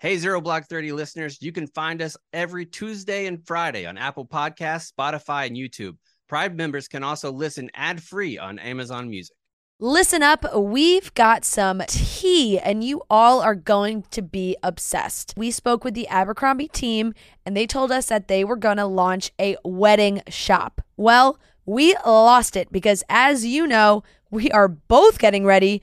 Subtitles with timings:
[0.00, 4.24] Hey, Zero Blog 30 listeners, you can find us every Tuesday and Friday on Apple
[4.24, 5.98] Podcasts, Spotify, and YouTube.
[6.26, 9.36] Pride members can also listen ad free on Amazon Music.
[9.78, 15.34] Listen up, we've got some tea, and you all are going to be obsessed.
[15.36, 17.12] We spoke with the Abercrombie team,
[17.44, 20.80] and they told us that they were going to launch a wedding shop.
[20.96, 25.82] Well, we lost it because, as you know, we are both getting ready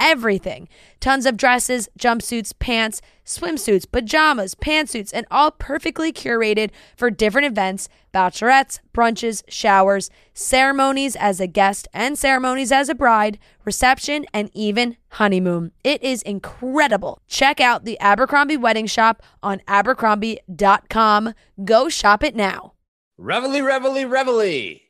[0.00, 0.68] everything
[1.00, 7.88] tons of dresses, jumpsuits, pants, swimsuits, pajamas, pantsuits, and all perfectly curated for different events
[8.14, 14.96] bachelorettes, brunches, showers, ceremonies as a guest and ceremonies as a bride, reception, and even
[15.10, 15.70] honeymoon.
[15.84, 17.20] It is incredible.
[17.28, 21.34] Check out the Abercrombie Wedding Shop on abercrombie.com.
[21.64, 22.72] Go shop it now.
[23.18, 24.80] Reveille, reveille, reveille.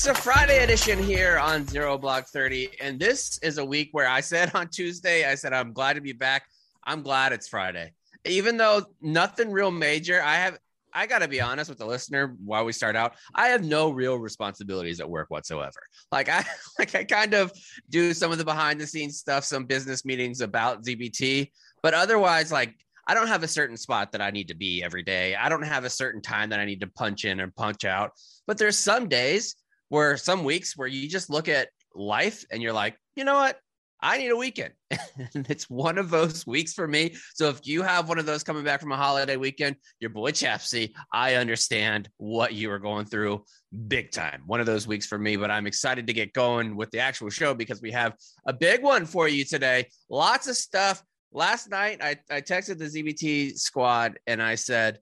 [0.00, 2.70] It's a Friday edition here on Zero Blog 30.
[2.80, 6.00] And this is a week where I said on Tuesday, I said, I'm glad to
[6.00, 6.44] be back.
[6.84, 7.92] I'm glad it's Friday.
[8.24, 10.58] Even though nothing real major, I have,
[10.94, 13.12] I got to be honest with the listener while we start out.
[13.34, 15.80] I have no real responsibilities at work whatsoever.
[16.10, 16.46] Like I,
[16.78, 17.52] like I kind of
[17.90, 21.50] do some of the behind the scenes stuff, some business meetings about ZBT,
[21.82, 22.74] but otherwise, like
[23.06, 25.36] I don't have a certain spot that I need to be every day.
[25.36, 28.12] I don't have a certain time that I need to punch in and punch out.
[28.46, 29.56] But there's some days
[29.90, 33.58] where some weeks where you just look at life and you're like, you know what?
[34.02, 34.72] I need a weekend.
[35.34, 37.14] and it's one of those weeks for me.
[37.34, 40.30] So if you have one of those coming back from a holiday weekend, your boy
[40.30, 43.44] Chapsy, I understand what you are going through
[43.88, 44.42] big time.
[44.46, 47.28] One of those weeks for me, but I'm excited to get going with the actual
[47.28, 48.14] show because we have
[48.46, 49.86] a big one for you today.
[50.08, 51.02] Lots of stuff.
[51.32, 54.98] Last night, I, I texted the ZBT squad and I said,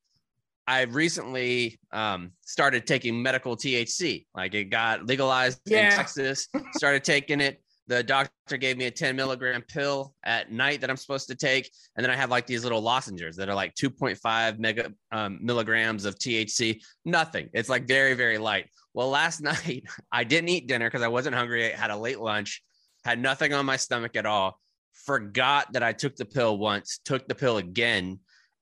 [0.69, 4.27] I recently um, started taking medical THC.
[4.35, 5.87] Like it got legalized Yeah.
[5.87, 6.47] in Texas.
[6.75, 7.63] Started taking it.
[7.87, 11.71] The doctor gave me a 10 milligram pill at night that I'm supposed to take,
[11.97, 16.05] and then I have like these little lozenges that are like 2.5 mega um, milligrams
[16.05, 16.83] of THC.
[17.07, 17.49] Nothing.
[17.55, 18.67] It's like very very light.
[18.93, 21.73] Well, last night I didn't eat dinner because I wasn't hungry.
[21.73, 22.63] I had a late lunch.
[23.07, 24.61] Had nothing on my stomach at all.
[25.07, 27.01] Forgot that I took the pill once.
[27.07, 28.19] Took the pill again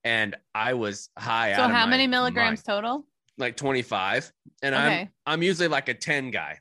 [0.07, 1.53] and I was high.
[1.53, 2.77] So out how my many milligrams mind.
[2.77, 3.05] total?
[3.37, 4.31] Like 25.
[4.63, 6.59] And I'm I'm usually like a 10 guy.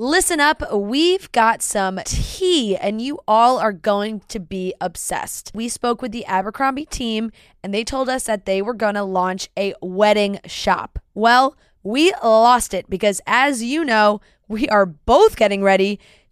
[0.00, 5.50] Listen up, we've got some tea, and you all are going to be obsessed.
[5.52, 7.32] We spoke with the Abercrombie team,
[7.64, 11.00] and they told us that they were going to launch a wedding shop.
[11.14, 15.98] Well, we lost it because, as you know, we are both getting ready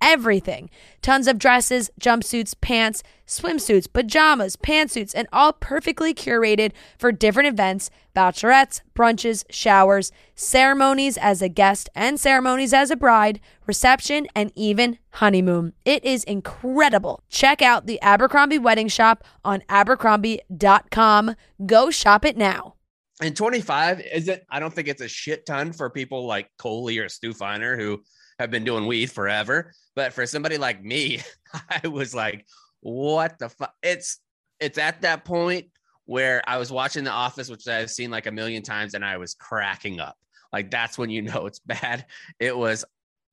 [0.00, 0.70] everything
[1.02, 7.90] tons of dresses, jumpsuits, pants, swimsuits, pajamas, pantsuits, and all perfectly curated for different events
[8.16, 14.98] bachelorettes, brunches, showers, ceremonies as a guest and ceremonies as a bride, reception, and even
[15.10, 15.72] honeymoon.
[15.84, 17.22] It is incredible.
[17.28, 21.36] Check out the Abercrombie Wedding Shop on abercrombie.com.
[21.64, 22.74] Go shop it now.
[23.20, 24.44] And 25 is it?
[24.50, 28.02] I don't think it's a shit ton for people like Coley or Stu Feiner who
[28.38, 29.72] have been doing weed forever.
[29.94, 31.20] But for somebody like me,
[31.82, 32.46] I was like,
[32.80, 33.74] what the fuck?
[33.82, 34.20] It's
[34.60, 35.66] it's at that point
[36.06, 39.18] where I was watching The Office, which I've seen like a million times, and I
[39.18, 40.16] was cracking up.
[40.52, 42.06] Like that's when you know it's bad.
[42.38, 42.84] It was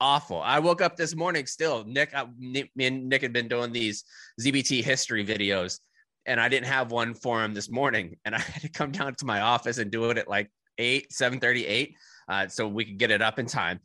[0.02, 0.42] awful.
[0.42, 1.84] I woke up this morning still.
[1.86, 4.04] Nick, I, Nick me and Nick had been doing these
[4.42, 5.80] ZBT history videos,
[6.26, 9.16] and I didn't have one for him this morning, and I had to come down
[9.16, 11.96] to my office and do it at like eight, seven thirty, eight,
[12.28, 13.80] uh, so we could get it up in time.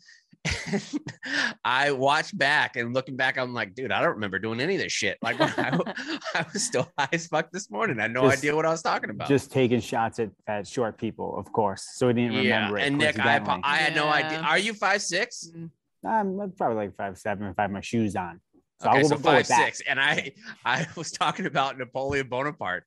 [1.65, 4.81] I watched back and looking back, I'm like, dude, I don't remember doing any of
[4.81, 5.19] this shit.
[5.23, 5.79] Like I,
[6.35, 7.99] I was still high as fuck this morning.
[7.99, 9.29] I had no Just- idea what I was talking about.
[9.29, 11.87] Just taking shots at, at short people, of course.
[11.95, 12.87] So we didn't yeah, remember it.
[12.87, 14.41] and Nick, I, apo- I had no idea.
[14.41, 15.51] Are you five six?
[15.55, 15.71] Mm.
[16.05, 18.41] I'm probably like five seven if I have my shoes on.
[18.81, 20.33] So okay, I'll so five six, and I
[20.65, 22.85] I was talking about Napoleon Bonaparte,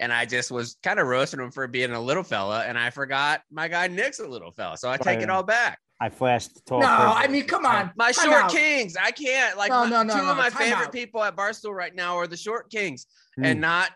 [0.00, 2.90] and I just was kind of roasting him for being a little fella, and I
[2.90, 5.36] forgot my guy Nick's a little fella, so I take it yeah.
[5.36, 5.78] all back.
[6.00, 6.80] I flashed tall.
[6.80, 7.16] No, privilege.
[7.16, 7.90] I mean, come on.
[7.96, 8.50] My Time short out.
[8.50, 8.96] kings.
[8.96, 9.56] I can't.
[9.56, 10.92] Like No, my- no, no, two no, of my time favorite out.
[10.92, 13.06] people at Barstool right now are the short kings,
[13.36, 13.44] Hmm.
[13.46, 13.90] and not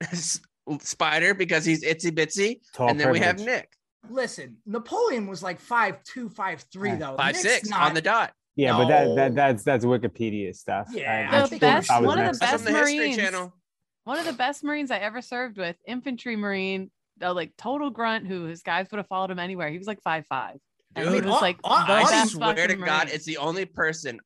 [0.80, 3.38] Spider because he's itsy bitsy, Tall and then we have.
[3.40, 3.68] Nick
[4.08, 6.98] Listen, Napoleon was like five two, five three, Right.
[6.98, 7.16] though.
[7.16, 8.32] five Nick's six not- on the dot.
[8.56, 10.88] Yeah, but that, that that's that's Wikipedia stuff.
[10.92, 13.16] Yeah, I- I The think best- I one of the best the Marines.
[13.16, 13.52] Channel.
[14.04, 16.90] One of the best Marines I ever served with, infantry Marine,
[17.22, 19.68] uh, like total grunt, who his guys would have followed him anywhere.
[19.70, 20.56] He was like five five.
[20.96, 24.20] And he Dude, was like I- I I swear to God, it's the only person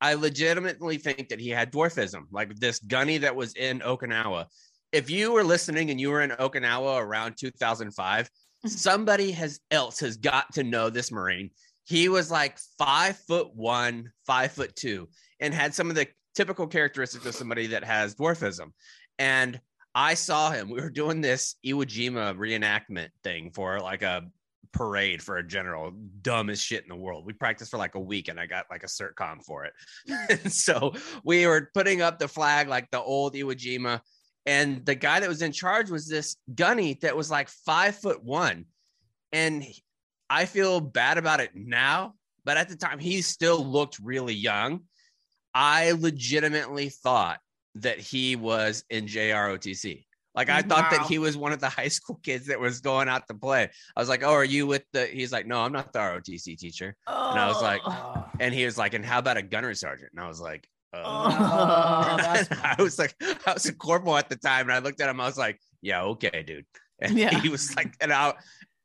[0.00, 4.46] I legitimately think that he had dwarfism, like this gunny that was in Okinawa.
[4.92, 8.68] If you were listening and you were in Okinawa around 2005, mm-hmm.
[8.68, 11.50] somebody has else has got to know this Marine.
[11.84, 15.08] He was like five foot one, five foot two,
[15.40, 18.72] and had some of the typical characteristics of somebody that has dwarfism.
[19.18, 19.60] And
[19.94, 20.68] I saw him.
[20.68, 24.24] We were doing this Iwo Jima reenactment thing for like a
[24.76, 25.92] parade for a general,
[26.22, 27.26] dumbest shit in the world.
[27.26, 30.52] We practiced for like a week and I got like a cert com for it.
[30.52, 30.92] so
[31.24, 34.00] we were putting up the flag like the old Iwo Jima.
[34.44, 38.22] And the guy that was in charge was this gunny that was like five foot
[38.22, 38.66] one.
[39.32, 39.64] And
[40.30, 42.14] I feel bad about it now,
[42.44, 44.82] but at the time he still looked really young.
[45.54, 47.40] I legitimately thought
[47.76, 50.05] that he was in JROTC.
[50.36, 53.08] Like I thought that he was one of the high school kids that was going
[53.08, 53.70] out to play.
[53.96, 56.56] I was like, "Oh, are you with the?" He's like, "No, I'm not the ROTC
[56.58, 59.74] teacher." And I was like, Uh, And he was like, "And how about a gunner
[59.74, 64.16] sergeant?" And I was like, uh, Oh, that's I was like, I was a corporal
[64.16, 65.20] at the time, and I looked at him.
[65.20, 66.66] I was like, "Yeah, okay, dude."
[67.00, 67.38] And Yeah.
[67.40, 68.34] he was like, and I,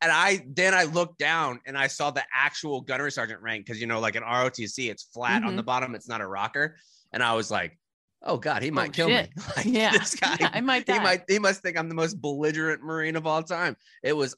[0.01, 3.80] and I then I looked down and I saw the actual gunnery sergeant rank because
[3.80, 5.57] you know, like an ROTC, it's flat on Mhm.
[5.57, 6.77] the bottom, it's not a rocker,
[7.13, 7.77] and I was like,
[8.23, 9.35] "Oh God, he might Oh, kill shit.
[9.35, 11.95] me." Like, yeah, this guy, Yeah, I might he might, he must think I'm the
[11.95, 13.75] most belligerent Marine of all time.
[14.03, 14.35] It was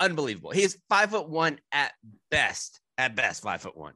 [0.00, 0.50] unbelievable.
[0.50, 1.92] He's five foot one at
[2.30, 3.94] best, at best, five foot one.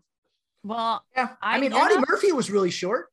[0.64, 1.30] Well, yeah.
[1.42, 3.06] I, I mean, know- Audie Murphy was really short.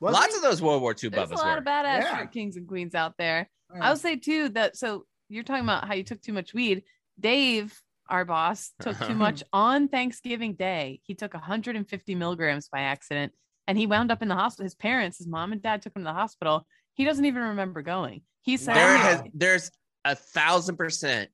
[0.00, 0.38] wasn't Lots he?
[0.38, 1.58] of those World War II there's a lot were.
[1.58, 2.16] of badass Yeah.
[2.18, 3.48] short kings and queens out there.
[3.74, 3.84] Yeah.
[3.84, 6.84] I would say too that so you're talking about how you took too much weed.
[7.20, 7.78] Dave,
[8.08, 11.00] our boss, took too much on Thanksgiving Day.
[11.02, 13.32] He took 150 milligrams by accident
[13.68, 14.64] and he wound up in the hospital.
[14.64, 16.66] His parents, his mom and dad took him to the hospital.
[16.94, 18.22] He doesn't even remember going.
[18.40, 19.70] He said, there has there's
[20.04, 21.30] a thousand percent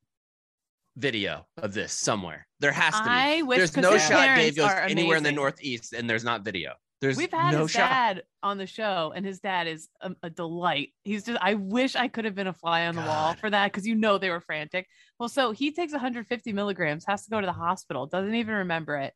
[0.96, 2.46] video of this somewhere.
[2.60, 3.08] There has to be.
[3.08, 5.32] I wish there's no shot Dave goes anywhere in the.
[5.32, 6.72] Northeast and there's not video.
[7.00, 7.90] There's We've had no his shot.
[7.90, 10.94] dad on the show, and his dad is a, a delight.
[11.02, 13.70] He's just, I wish I could have been a fly on the wall for that
[13.70, 14.88] because you know they were frantic.
[15.18, 18.96] Well, so he takes 150 milligrams, has to go to the hospital, doesn't even remember
[18.96, 19.12] it.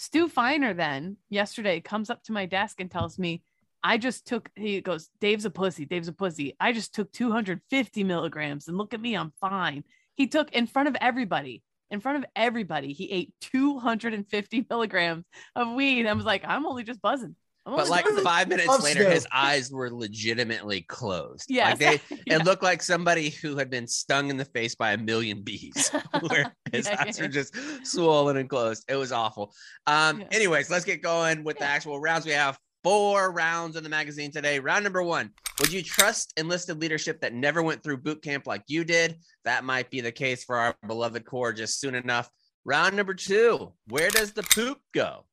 [0.00, 3.42] Stu Feiner then yesterday comes up to my desk and tells me,
[3.82, 5.86] I just took, he goes, Dave's a pussy.
[5.86, 6.54] Dave's a pussy.
[6.60, 9.82] I just took 250 milligrams and look at me, I'm fine.
[10.14, 15.24] He took in front of everybody, in front of everybody, he ate 250 milligrams
[15.56, 16.06] of weed.
[16.06, 17.34] I was like, I'm only just buzzing.
[17.68, 21.50] I'm But like five minutes Love later, his eyes were legitimately closed.
[21.50, 22.36] Yeah, Like they, Yeah.
[22.36, 25.90] it looked like somebody who had been stung in the face by a million bees,
[26.28, 27.24] where his Yeah, eyes yeah.
[27.24, 27.54] were just
[27.84, 28.84] swollen and closed.
[28.88, 29.54] It was awful.
[29.86, 30.26] Um, Yeah.
[30.32, 32.24] anyways, let's get going with the actual rounds.
[32.24, 34.58] We have four rounds in the magazine today.
[34.60, 35.30] Round number one:
[35.60, 39.16] Would you trust enlisted leadership that never went through boot camp like you did?
[39.44, 42.30] That might be the case for our beloved Corps just soon enough.
[42.64, 45.26] Round number two: Where does the poop go?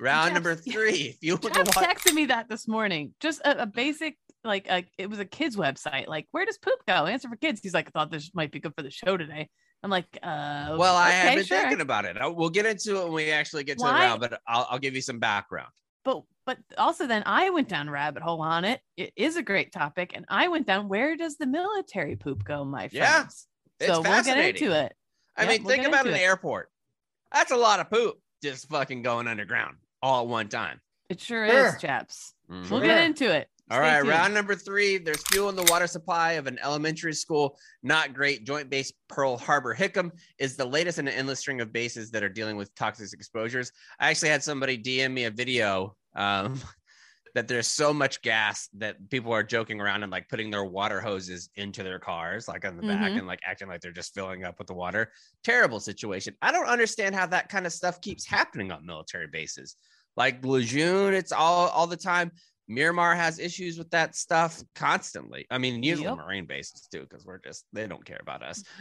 [0.00, 1.88] Round Jeff- number three: If you want Jeff to watch.
[1.88, 3.14] texted me that this morning.
[3.20, 6.06] Just a, a basic, like, a, it was a kid's website.
[6.08, 7.06] Like, where does poop go?
[7.06, 7.60] Answer for kids.
[7.62, 9.48] He's like, I thought this might be good for the show today.
[9.82, 11.58] I'm like, uh, Well, I have been sure.
[11.60, 12.16] thinking about it.
[12.16, 14.78] I- We'll get into it when we actually get to the round, but I'll, I'll
[14.78, 15.70] give you some background.
[16.04, 18.80] but but also then I went down rabbit hole on it.
[18.96, 20.88] It is a great topic, and I went down.
[20.88, 22.94] Where does the military poop go, my friends?
[22.94, 23.46] Yeah, It's
[23.88, 24.62] so we'll get fascinating.
[24.62, 24.92] into it.
[25.36, 26.20] I Yeah, mean, we'll think about an it.
[26.20, 26.70] airport.
[27.32, 30.80] That's a lot of poop just fucking going underground all at one time.
[31.08, 31.66] It sure, Sure.
[31.68, 32.34] is, chaps.
[32.50, 32.70] Mhm.
[32.70, 33.48] We'll get into it.
[33.68, 34.08] All Stay right, tuned.
[34.10, 34.98] round number three.
[34.98, 37.58] There's fuel in the water supply of an elementary school.
[37.82, 38.44] Not great.
[38.44, 42.22] Joint Base Pearl Harbor Hickam is the latest in an endless string of bases that
[42.22, 43.72] are dealing with toxic exposures.
[43.98, 46.60] I actually had somebody DM me a video um,
[47.34, 51.00] that there's so much gas that people are joking around and like putting their water
[51.00, 53.18] hoses into their cars, like on the back, Mhm.
[53.18, 55.12] and like acting like they're just filling up with the water.
[55.42, 56.34] Terrible situation.
[56.40, 59.76] I don't understand how that kind of stuff keeps happening on military bases.
[60.16, 62.32] Like Lejeune, it's all all the time.
[62.68, 65.46] Miramar has issues with that stuff constantly.
[65.50, 66.16] I mean, usually Yep.
[66.18, 68.64] Marine bases too, because we're just they don't care about us.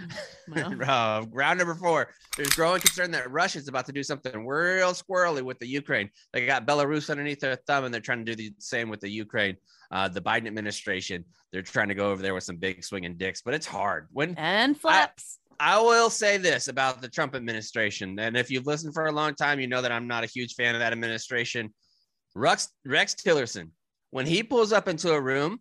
[0.48, 2.10] Well, uh, round number four.
[2.38, 6.10] There's growing concern that Russia is about to do something real squirrely with the Ukraine.
[6.34, 9.10] They got Belarus underneath their thumb, and they're trying to do the same with the
[9.10, 9.58] Ukraine.
[9.92, 13.42] Uh, the Biden administration, they're trying to go over there with some big swinging dicks,
[13.42, 14.08] but it's hard.
[14.12, 15.40] When and flaps.
[15.45, 19.36] I will say this about the Trump administration, and if you've listened for a long
[19.36, 21.74] time, you know that I'm not a huge fan of that administration.
[22.36, 23.70] Rex Rex Tillerson,
[24.12, 25.60] when he pulls up into a room,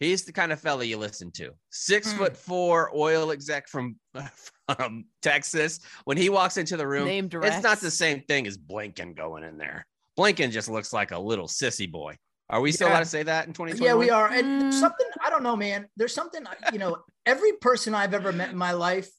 [0.00, 1.52] he's the kind of fella you listen to.
[1.70, 2.18] Six Hmm.
[2.18, 3.96] foot four oil exec from
[4.76, 5.80] from Texas.
[6.04, 7.06] When he walks into the room,
[7.46, 9.86] it's not the same thing as Blinken going in there.
[10.18, 12.16] Blinken just looks like a little sissy boy.
[12.48, 12.94] Are we still Yeah.
[12.94, 13.84] allowed to say that in 2020?
[13.84, 14.28] Yeah, we are.
[14.28, 14.72] And Mm.
[14.72, 15.88] something I don't know, man.
[15.96, 17.04] There's something you know.
[17.24, 19.10] Every person I've ever met in my life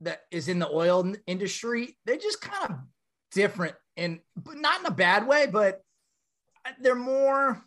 [0.00, 2.78] that is in the oil industry, they're just kind of
[3.32, 5.82] different, and but not in a bad way, but
[6.80, 7.62] they're more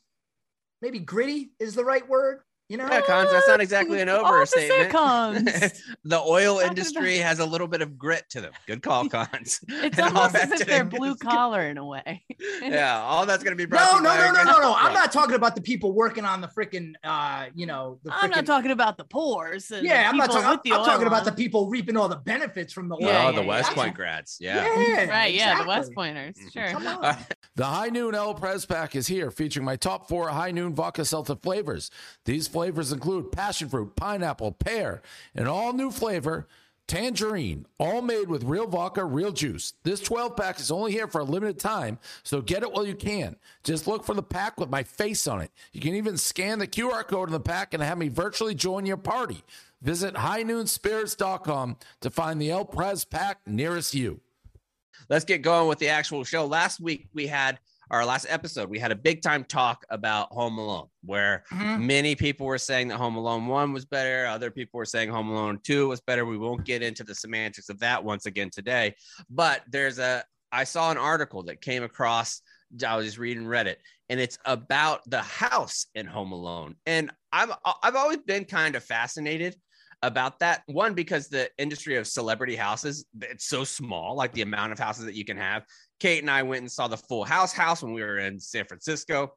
[0.82, 2.42] maybe gritty is the right word.
[2.74, 4.90] You know, Yeah, Cons, that's not exactly an overstatement.
[4.90, 5.44] Cons.
[6.04, 8.52] the oil Talking industry has a little bit of grit to them.
[8.66, 9.60] Good call, Cons.
[9.68, 12.24] It's And all almost that as if they're blue collar in a way.
[12.64, 14.76] Yeah, all that's gonna be brought no, to no, you no, no, no, no.
[14.76, 18.32] I'm not talking about the people working on the freaking, uh, you know, the I'm
[18.32, 19.70] not talking about the pores.
[19.70, 20.72] And Yeah, the I'm not talking.
[20.72, 23.02] I'm, I'm talking oil about the people reaping all the benefits from the oil.
[23.02, 23.48] Yeah, oh, yeah, the yeah.
[23.48, 24.38] West That's- Point grads.
[24.42, 24.66] Yeah.
[24.66, 25.94] Yeah, Right, yeah, the West.
[25.94, 26.70] Pointers, sure.
[26.70, 27.18] Come on.
[27.56, 31.06] The High Noon El Press Pack is here, featuring my top four High Noon Vodka
[31.06, 31.92] Seltzer flavors.
[32.26, 35.02] These flavors include passion fruit, pineapple, pear,
[35.36, 36.48] and all new flavor,
[36.88, 39.74] tangerine, all made with real vodka, real juice.
[39.84, 42.96] This 12 pack is only here for a limited time, so get it while you
[42.96, 43.36] can.
[43.64, 45.52] Just look for the pack with my face on it.
[45.72, 48.86] You can even scan the QR code in the pack and have me virtually join
[48.86, 49.44] your party.
[49.82, 54.22] Visit highnoonspirits.com to find the El Press Pack nearest you.
[55.10, 56.46] let's get going with the actual show.
[56.46, 57.60] Last week we had
[57.94, 58.70] our last episode.
[58.70, 61.82] We had a big time talk about Home Alone, where Mhm.
[61.86, 64.26] many people were saying that Home Alone one was better.
[64.26, 66.26] Other people were saying Home Alone two was better.
[66.26, 68.96] We won't get into the semantics of that once again today.
[69.30, 72.42] But there's a I saw an article that came across.
[72.86, 73.76] I was just reading Reddit,
[74.10, 76.76] and it's about the house in Home Alone.
[76.88, 77.52] And I'm
[77.84, 79.56] I've always been kind of fascinated
[80.02, 84.74] about that one because the industry of celebrity houses it's so small like the amount
[84.74, 85.64] of houses that you can have
[86.04, 88.66] kate and i went and saw the full house house when we were in san
[88.66, 89.34] francisco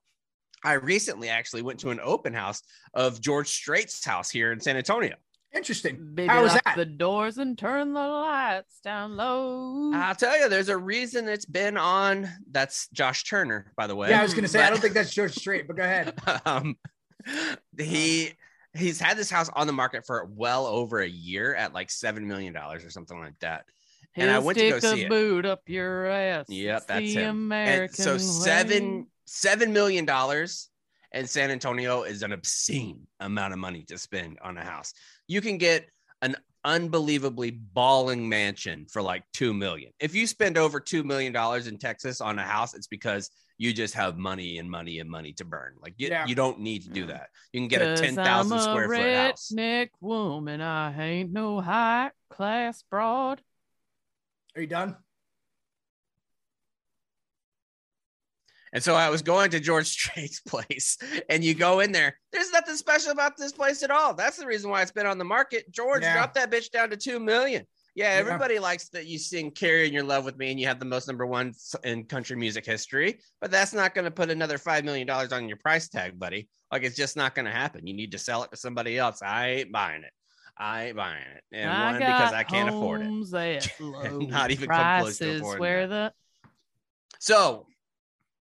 [0.65, 2.61] i recently actually went to an open house
[2.93, 5.15] of george strait's house here in san antonio
[5.55, 6.11] Interesting.
[6.13, 6.75] Baby, How was that?
[6.77, 9.93] the doors and turn the lights down low.
[9.95, 14.11] i'll tell you there's a reason it's been on that's josh turner by the way
[14.11, 16.19] Yeah, I was gonna say I don't think that's George Strait, but go ahead.
[16.47, 16.77] um,
[17.79, 18.33] he
[18.75, 22.27] he's had this house on the market for well over a year at like seven
[22.27, 23.65] million dollars or something like that
[24.17, 25.11] and I He'll went to go stick see a it.
[25.11, 26.47] boot up your ass.
[26.49, 27.31] Yep, It's that's the him.
[27.37, 28.19] American and so way.
[28.19, 30.69] seven seven million dollars
[31.13, 34.93] in San Antonio is an obscene amount of money to spend on a house.
[35.29, 35.87] You can get
[36.23, 39.93] an unbelievably balling mansion for like two million.
[40.01, 43.73] If you spend over two million dollars in Texas on a house, it's because you
[43.73, 45.75] just have money and money and money to burn.
[45.81, 46.27] Like you, Yeah.
[46.27, 47.09] you don't need to do mm.
[47.09, 47.29] that.
[47.53, 49.51] You can get a ten thousand square foot house.
[49.55, 50.61] redneck woman.
[50.61, 53.41] I ain't no high class broad.
[54.57, 54.97] Are you done?
[58.73, 60.99] And so I was going to George Strait's place,
[61.31, 62.19] and you go in there.
[62.33, 64.15] There's nothing special about this place at all.
[64.15, 65.71] That's the reason why it's been on the market.
[65.71, 66.15] George, Yeah.
[66.15, 67.65] drop that bitch down to two million.
[67.95, 68.19] Yeah, Yeah.
[68.21, 71.07] everybody likes that you sing "Carrying Your Love with Me" and you have the most
[71.07, 71.53] number one
[71.85, 73.21] in country music history.
[73.41, 76.49] But that's not going to put another five million dollars on your price tag, buddy.
[76.73, 77.87] Like it's just not going to happen.
[77.87, 79.23] You need to sell it to somebody else.
[79.23, 80.13] I ain't buying it.
[80.59, 81.45] I ain't buying it.
[81.53, 83.07] And I one because I can't afford it.
[83.07, 86.13] homes At low Not even come close to prices affording where that.
[86.13, 86.13] the
[87.19, 87.67] So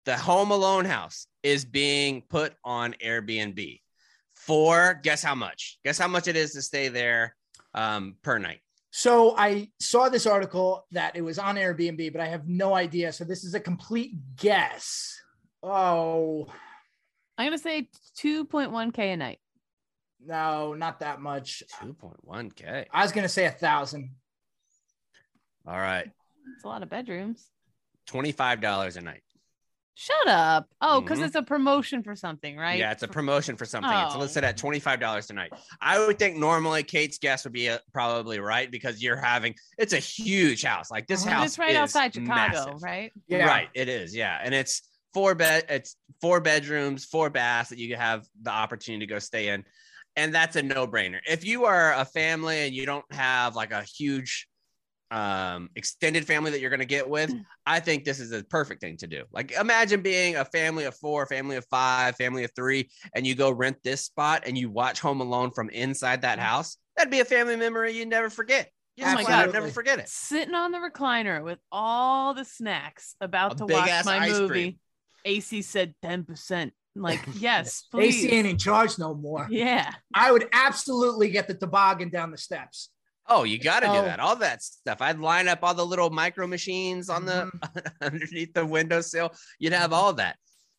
[0.04, 3.80] the Home Alone house is being put on Airbnb
[4.34, 5.78] for guess how much?
[5.84, 7.34] Guess how much it is to stay there
[7.74, 8.60] um, per night.
[8.90, 13.12] So I saw this article that it was on Airbnb, but I have no idea.
[13.12, 15.20] So this is a complete guess.
[15.62, 16.46] Oh
[17.38, 19.38] I'm gonna say 2.1k a night.
[20.26, 21.62] No, not that much.
[21.82, 22.86] 2.1K.
[22.92, 24.10] I was gonna say a thousand.
[25.66, 26.10] All right.
[26.54, 27.50] It's a lot of bedrooms.
[28.08, 29.22] $25 a night.
[29.98, 30.68] Shut up.
[30.82, 31.24] Oh, because Mhm.
[31.26, 32.78] it's a promotion for something, right?
[32.78, 33.90] Yeah, it's a promotion for something.
[33.90, 34.18] It's Oh.
[34.18, 35.52] listed at $25 tonight.
[35.80, 39.94] I would think normally Kate's guess would be uh, probably right because you're having it's
[39.94, 40.90] a huge house.
[40.90, 42.28] Like this house it's right is outside Chicago,
[42.66, 42.82] massive.
[42.82, 43.12] right?
[43.26, 43.46] Yeah.
[43.46, 44.14] Right, it is.
[44.14, 44.82] Yeah, and it's
[45.14, 45.64] four bed.
[45.70, 49.64] It's four bedrooms, four baths that you have the opportunity to go stay in,
[50.16, 51.18] and that's a no brainer.
[51.26, 54.48] If you are a family and you don't have like a huge
[55.12, 57.32] um extended family that you're going to get with
[57.64, 60.96] i think this is a perfect thing to do like imagine being a family of
[60.96, 64.68] four family of five family of three and you go rent this spot and you
[64.68, 68.68] watch home alone from inside that house that'd be a family memory you never forget
[68.96, 69.52] you Oh my God.
[69.52, 74.04] never forget it Sitting on the recliner with all the snacks, about A to watch
[74.04, 74.48] my movie.
[74.48, 74.78] cream.
[75.24, 76.72] AC said 10%.
[76.96, 78.24] Like, yes, please.
[78.24, 79.46] AC ain't in charge no more.
[79.50, 79.92] Yeah.
[80.14, 82.90] I would absolutely get the toboggan down the steps.
[83.28, 83.94] Oh, you got to Oh.
[84.00, 84.20] do that.
[84.20, 84.98] All that stuff.
[85.00, 87.78] I'd line up all the little micro machines on the Mm-hmm.
[88.00, 89.32] underneath the windowsill.
[89.58, 90.36] You'd have all that.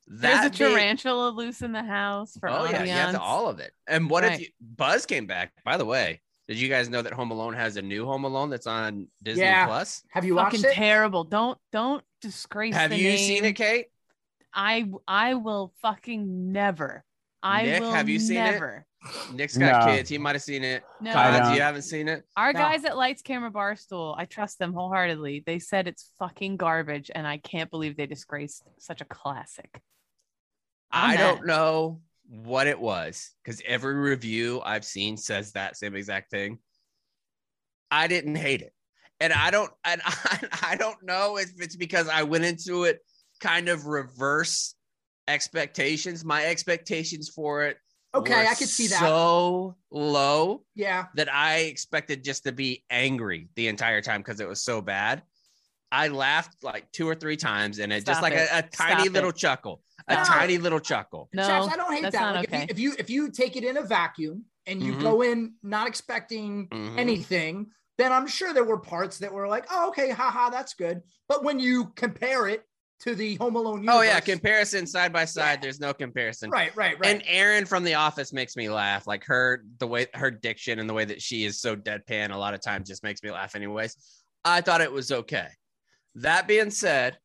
[0.08, 3.20] There's a That being- tarantula loose in the house for Oh yeah, you have to
[3.22, 3.72] all of it.
[3.88, 5.52] And what if you, Buzz came back?
[5.66, 8.50] By the way, did you guys know that Home Alone has a new Home Alone
[8.50, 9.66] that's on Disney Yeah.
[9.66, 10.02] Plus?
[10.12, 10.76] Have you fucking watched it?
[10.76, 11.26] terrible.
[11.26, 12.74] Don't don't disgrace.
[12.74, 13.88] Have the you seen it, Kate?
[14.58, 17.06] I I will fucking never.
[17.44, 18.62] I Nick, will have you seen it?
[19.32, 19.94] Nick's got No.
[19.94, 20.10] kids.
[20.10, 20.84] He might have seen it.
[21.00, 22.24] No, I Cons, you haven't seen it?
[22.36, 22.60] our No.
[22.60, 25.44] guys at Lights Camera Barstool, I trust them wholeheartedly.
[25.46, 29.80] They said it's fucking garbage, and I can't believe they disgraced such a classic.
[30.92, 31.22] I'm I mad.
[31.22, 36.58] don't know what it was because every review I've seen says that same exact thing.
[37.92, 38.74] I didn't hate it,
[39.20, 40.40] and I don't, and I,
[40.72, 43.00] I don't know if it's because I went into it
[43.40, 44.76] kind of reverse
[45.28, 46.24] expectations.
[46.26, 47.78] My expectations for it,
[48.16, 49.00] Okay, were I could see that.
[49.00, 51.06] so low yeah.
[51.16, 55.22] that I expected just to be angry the entire time because it was so bad.
[55.92, 58.50] I laughed like two or three times, and it just like it.
[58.52, 60.24] a, a tiny Stop little chuckle, a No.
[60.24, 61.30] tiny little chuckle.
[61.34, 62.36] No, Chaps, I don't hate that.
[62.36, 62.66] Like, okay.
[62.70, 65.02] if, you, if you if you take it in a vacuum and you Mhm.
[65.02, 66.98] go in not expecting Mhm.
[66.98, 67.68] anything,
[67.98, 71.02] then I'm sure there were parts that were like, oh, okay, haha, that's good.
[71.30, 72.64] But when you compare it
[73.00, 75.54] to the Home Alone universe, Oh yeah, comparison side by side.
[75.54, 75.62] Yeah.
[75.62, 76.50] There's no comparison.
[76.50, 77.14] right, right, right.
[77.14, 79.08] And Erin from The Office makes me laugh.
[79.08, 82.38] Like her, the way her diction and the way that she is so deadpan, a
[82.38, 83.56] lot of times just makes me laugh.
[83.56, 83.96] Anyways,
[84.44, 85.48] I thought it was okay.
[86.16, 87.18] That being said,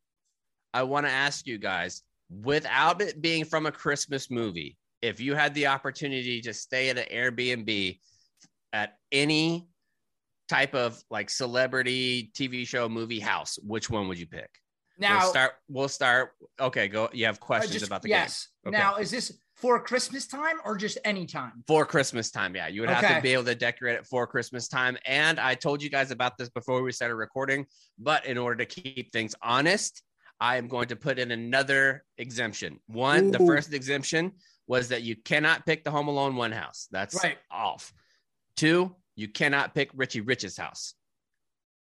[0.73, 5.35] I want to ask you guys, without it being from a Christmas movie, if you
[5.35, 7.99] had the opportunity to stay at an Airbnb
[8.71, 9.67] at any
[10.47, 14.49] type of like celebrity TV show, movie house, which one would you pick?
[14.97, 15.51] Now, we'll start.
[15.67, 16.31] We'll start.
[16.59, 17.09] Okay, go.
[17.13, 18.49] You have uh, questions just- about the yes.
[18.65, 18.77] Okay.
[18.77, 21.63] Now, is this for Christmas time or just any time?
[21.67, 22.55] for Christmas time.
[22.55, 24.97] Yeah, you would have to be able to decorate it for Christmas time.
[25.05, 27.65] And I told you guys about this before we started recording,
[27.97, 30.01] but in order to keep things honest,
[30.39, 32.79] I am going to put in another exemption.
[32.87, 34.33] One, the first exemption
[34.67, 36.87] was that you cannot pick the Home Alone one house.
[36.91, 37.37] That's Right.
[37.51, 37.93] off.
[38.55, 40.95] Two, you cannot pick Richie Rich's house.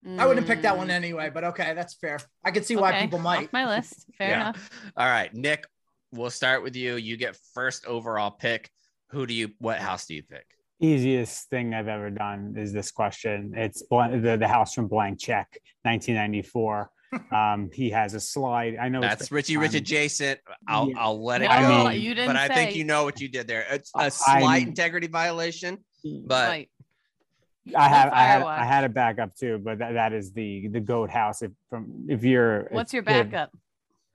[0.07, 2.19] I wouldn't pick that one Mm, anyway, but okay, that's fair.
[2.45, 3.45] I can see why people might.
[3.47, 4.07] Off my list.
[4.17, 4.41] Fair Yeah.
[4.43, 4.71] enough.
[4.97, 5.65] All right, Nick,
[6.13, 6.97] we'll start with you.
[6.97, 8.71] You get first overall pick.
[9.11, 9.51] Who do you?
[9.59, 10.47] What house do you pick?
[10.81, 13.53] Easiest thing I've ever done is this question.
[13.57, 16.91] It's bl- the, the house from Blank Check, 1994.
[17.33, 18.77] um, he has a slide.
[18.81, 20.39] I know it's That's Richie Rich adjacent.
[20.69, 20.97] I'll yeah.
[20.99, 21.89] I'll let it No, go.
[21.91, 23.65] You didn't but I think you know what you did there.
[23.71, 26.71] It's a slight I'm- integrity violation, but Right.
[27.75, 30.81] I have I had I had a backup too, but that, that is the the
[30.81, 31.43] goat house.
[31.43, 33.51] If from if you're What's your if you're- backup?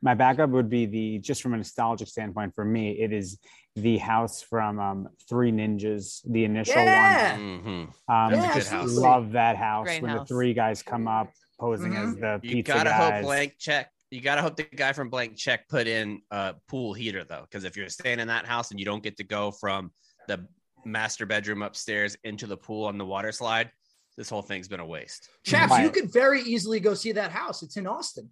[0.04, 3.38] My backup would be the just from a nostalgic standpoint for me, it is
[3.76, 7.38] the house from um, Three Ninjas, the initial Yeah.
[7.38, 7.64] Mhm.
[7.64, 7.74] one.
[8.08, 8.96] Um, That's a I good just house.
[8.96, 10.28] love that house Great when house.
[10.28, 12.04] the three guys come up posing Mhm.
[12.08, 13.14] as the pizza you pizza gotta guys.
[13.14, 13.92] hope blank check.
[14.10, 17.64] You gotta hope the guy from blank check put in a pool heater though, because
[17.64, 19.92] if you're staying in that house and you don't get to go from
[20.28, 20.48] the
[20.86, 23.72] master bedroom upstairs into the pool on the water slide,
[24.18, 25.30] this whole thing's been a waste.
[25.46, 27.64] Chaps, you could very easily go see that house.
[27.64, 28.30] It's in Austin.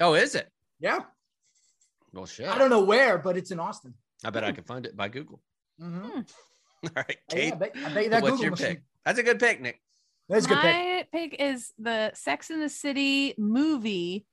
[0.00, 0.48] Oh, is it?
[0.80, 1.00] Yeah.
[2.12, 2.48] Well, shit.
[2.48, 3.94] I don't know where, but it's in Austin.
[4.24, 5.40] I bet I can find it by Google.
[5.80, 6.28] Mhm.
[6.84, 7.52] All right, Yeah, Kate.
[7.52, 8.66] I bet, I bet that what's Google your machine.
[8.68, 8.82] pick?
[9.04, 9.80] That's a good pick, Nick.
[10.28, 10.74] That's a good pick.
[10.74, 14.26] My pick is the Sex and the City movie,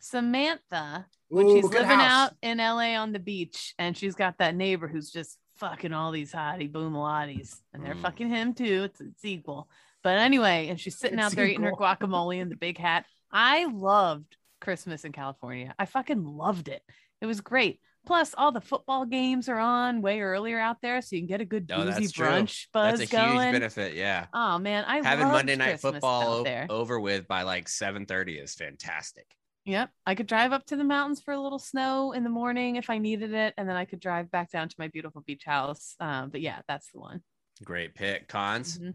[0.00, 2.30] Samantha, when Ooh, she's living house.
[2.30, 6.12] out in LA on the beach and she's got that neighbor who's just fucking all
[6.12, 8.02] these hottie boomalotties and they're Mm.
[8.02, 8.84] fucking him too.
[8.84, 9.68] It's, it's equal.
[10.02, 13.04] But anyway, and she's sitting It's out there eating her guacamole in the big hat.
[13.32, 15.74] I loved Christmas in California.
[15.78, 16.82] I fucking loved it.
[17.20, 17.80] It was great.
[18.06, 21.40] Plus, all the football games are on way earlier out there, so you can get
[21.40, 22.26] a good Oh, boozy that's true.
[22.28, 23.40] brunch buzz That's a going.
[23.40, 23.94] huge benefit.
[23.94, 24.26] Yeah.
[24.32, 28.40] Oh man, I love Having Monday night Christmas football o- over with by like 7:30
[28.40, 29.26] is fantastic.
[29.66, 29.90] Yep.
[30.06, 32.88] I could drive up to the mountains for a little snow in the morning if
[32.88, 33.52] I needed it.
[33.58, 35.96] And then I could drive back down to my beautiful beach house.
[35.98, 37.22] Um, but yeah, that's the one.
[37.64, 38.28] Great pick.
[38.28, 38.78] Cons.
[38.78, 38.94] Mhm.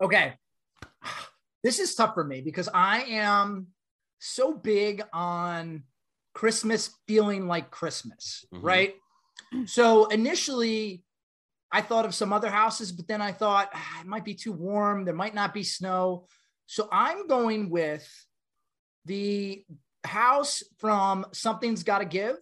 [0.00, 0.34] Okay.
[1.64, 3.68] This is tough for me because I am
[4.18, 5.84] so big on
[6.34, 8.64] Christmas feeling like Christmas, Mhm.
[8.64, 8.96] right?
[9.66, 11.04] So initially,
[11.70, 14.50] I thought of some other houses, but then I thought "Ah, it might be too
[14.50, 15.04] warm.
[15.04, 16.26] There might not be snow.
[16.66, 18.10] So I'm going with
[19.04, 19.64] the
[20.04, 22.36] house from Something's Gotta Give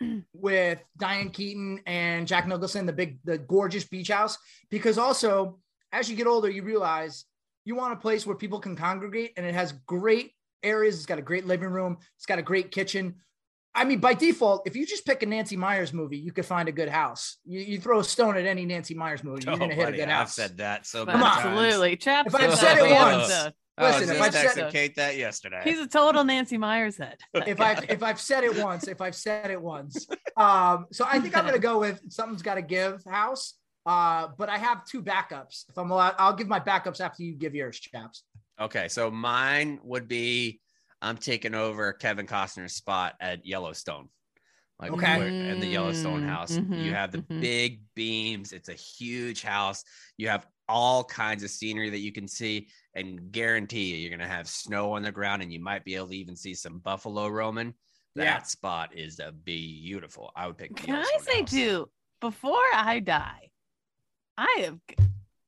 [0.32, 4.38] with Diane Keaton and Jack Nicholson, the big, the gorgeous beach house.
[4.70, 5.58] Because also,
[5.92, 7.24] as you get older, you realize
[7.64, 10.96] you want a place where people can congregate and it has great areas.
[10.96, 13.16] It's got a great living room, it's got a great kitchen.
[13.74, 16.68] I mean, by default, if you just pick a Nancy Meyers movie, you could find
[16.68, 17.38] a good house.
[17.46, 19.82] You, you throw a stone at any Nancy Meyers movie, you're Oh, going to hit
[19.82, 20.34] a buddy, good I've house.
[20.34, 21.38] said that so But Come on.
[21.38, 21.96] absolutely.
[21.96, 22.34] Chaps.
[22.34, 25.16] If I've said it once- a- I was Listen, if I've said- texting Kate that
[25.16, 25.60] yesterday.
[25.64, 27.18] He's a total Nancy Meyers head.
[27.34, 31.20] if I've if I've said it once, if I've said it once, um, so I
[31.20, 33.54] think I'm going to go with something's got to give house.
[33.84, 35.64] Uh, but I have two backups.
[35.68, 38.22] If I'm allowed, I'll give my backups after you give yours, chaps.
[38.60, 40.60] Okay, so mine would be
[41.00, 44.08] I'm taking over Kevin Costner's spot at Yellowstone.
[44.78, 45.18] Like Okay.
[45.18, 46.52] where- in the Yellowstone Mm, house.
[46.58, 47.40] mhm, You have the mhm.
[47.40, 48.52] big beams.
[48.52, 49.84] It's a huge house.
[50.16, 54.26] You have all kinds of scenery that you can see, and guarantee you, you're gonna
[54.28, 57.28] have snow on the ground, and you might be able to even see some buffalo
[57.28, 57.74] roaming.
[58.14, 58.42] That Yeah.
[58.42, 60.32] spot is a beautiful.
[60.36, 60.74] I would pick.
[60.76, 61.50] Can I say house.
[61.50, 63.50] too, before I die,
[64.36, 64.80] I have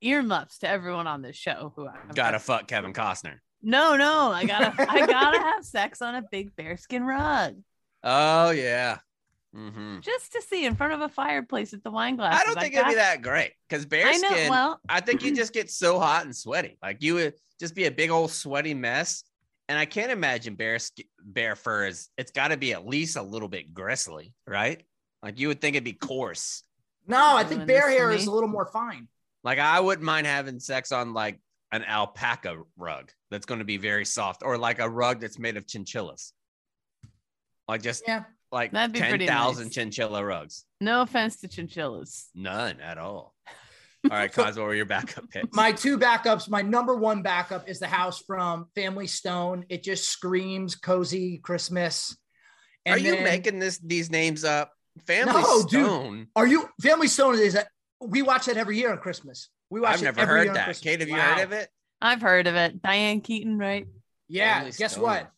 [0.01, 3.39] earmuffs to everyone on this show who I Gotta fuck Kevin Costner.
[3.63, 7.63] No, no, I gotta I gotta have sex on a big bearskin rug.
[8.03, 8.99] Oh yeah.
[9.55, 12.41] Hmm Just to see in front of a fireplace at the wine glass.
[12.41, 14.21] I don't think it'd be that great because I bearskin.
[14.23, 14.51] know.
[14.51, 16.77] Well, I think you just get so hot and sweaty.
[16.83, 19.23] Like you would just be a big old sweaty mess.
[19.69, 22.11] And I can't imagine bear sk- bear fur is.
[22.19, 24.83] It's got to be at least a little bit gristly, right?
[25.23, 26.65] Like you would think it'd be coarse.
[27.07, 29.09] No, I think bear hair is a little more fine.
[29.43, 31.41] Like I wouldn't mind having sex on like
[31.73, 35.57] an alpaca rug that's going to be very soft, or like a rug that's made
[35.57, 36.33] of chinchillas.
[37.69, 38.25] Like just Yeah.
[38.55, 39.69] Like That'd be ten nice.
[39.71, 40.65] chinchilla rugs.
[40.81, 42.29] no offense to chinchillas.
[42.35, 43.35] None at all.
[44.05, 45.55] All right, Cos, what were your backup picks?
[45.55, 49.67] My two backups, my number one backup is the house from Family Stone.
[49.69, 52.17] It just screams cozy Christmas.
[52.87, 54.71] Are you then- making this these names up?
[55.07, 55.85] Family No, dude.
[55.87, 56.29] Stone.
[56.37, 57.69] Are you Family Stone is that
[58.01, 59.49] we watch that every year on Christmas.
[59.71, 60.81] We watch I've it never every heard year on that.
[60.81, 61.35] Kate, have you Wow.
[61.35, 61.69] heard of it?
[62.01, 62.81] I've heard of it.
[62.83, 63.87] Diane Keaton, right?
[64.29, 64.59] Yeah.
[64.59, 65.03] Family guess Stone.
[65.05, 65.31] what?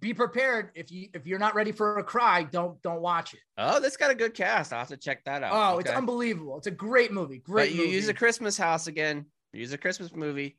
[0.00, 0.70] Be prepared.
[0.74, 3.40] If you if you're not ready for a cry, don't don't watch it.
[3.56, 4.72] Oh, that's got a good cast.
[4.72, 5.52] I'll have to check that out.
[5.52, 6.58] Oh, it's unbelievable.
[6.58, 7.38] It's a great movie.
[7.46, 7.90] But Great you movie.
[7.92, 9.26] use a Christmas house again.
[9.52, 10.56] Use a Christmas movie.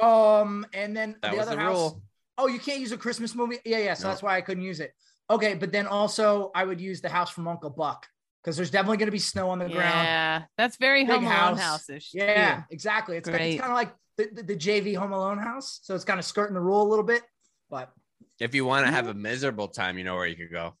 [0.00, 1.76] um, and then That the was other the house.
[1.76, 2.02] rule.
[2.38, 3.58] Oh, you can't use a Christmas movie.
[3.64, 3.94] Yeah, yeah.
[3.94, 4.10] So No.
[4.10, 4.92] that's why I couldn't use it.
[5.30, 8.06] Okay, but then also I would use the house from Uncle Buck
[8.42, 9.78] because there's definitely going to be snow on the ground.
[10.06, 11.60] Yeah, that's very Big Home Alone house.
[11.60, 12.10] house-ish.
[12.12, 12.62] Yeah, too.
[12.70, 13.16] exactly.
[13.16, 15.80] It's, it's kind of like the, the, the JV Home Alone house.
[15.82, 17.22] So it's kind of skirting the rule a little bit.
[17.70, 17.90] But
[18.42, 20.74] If you want to have a miserable time, you know where you could go.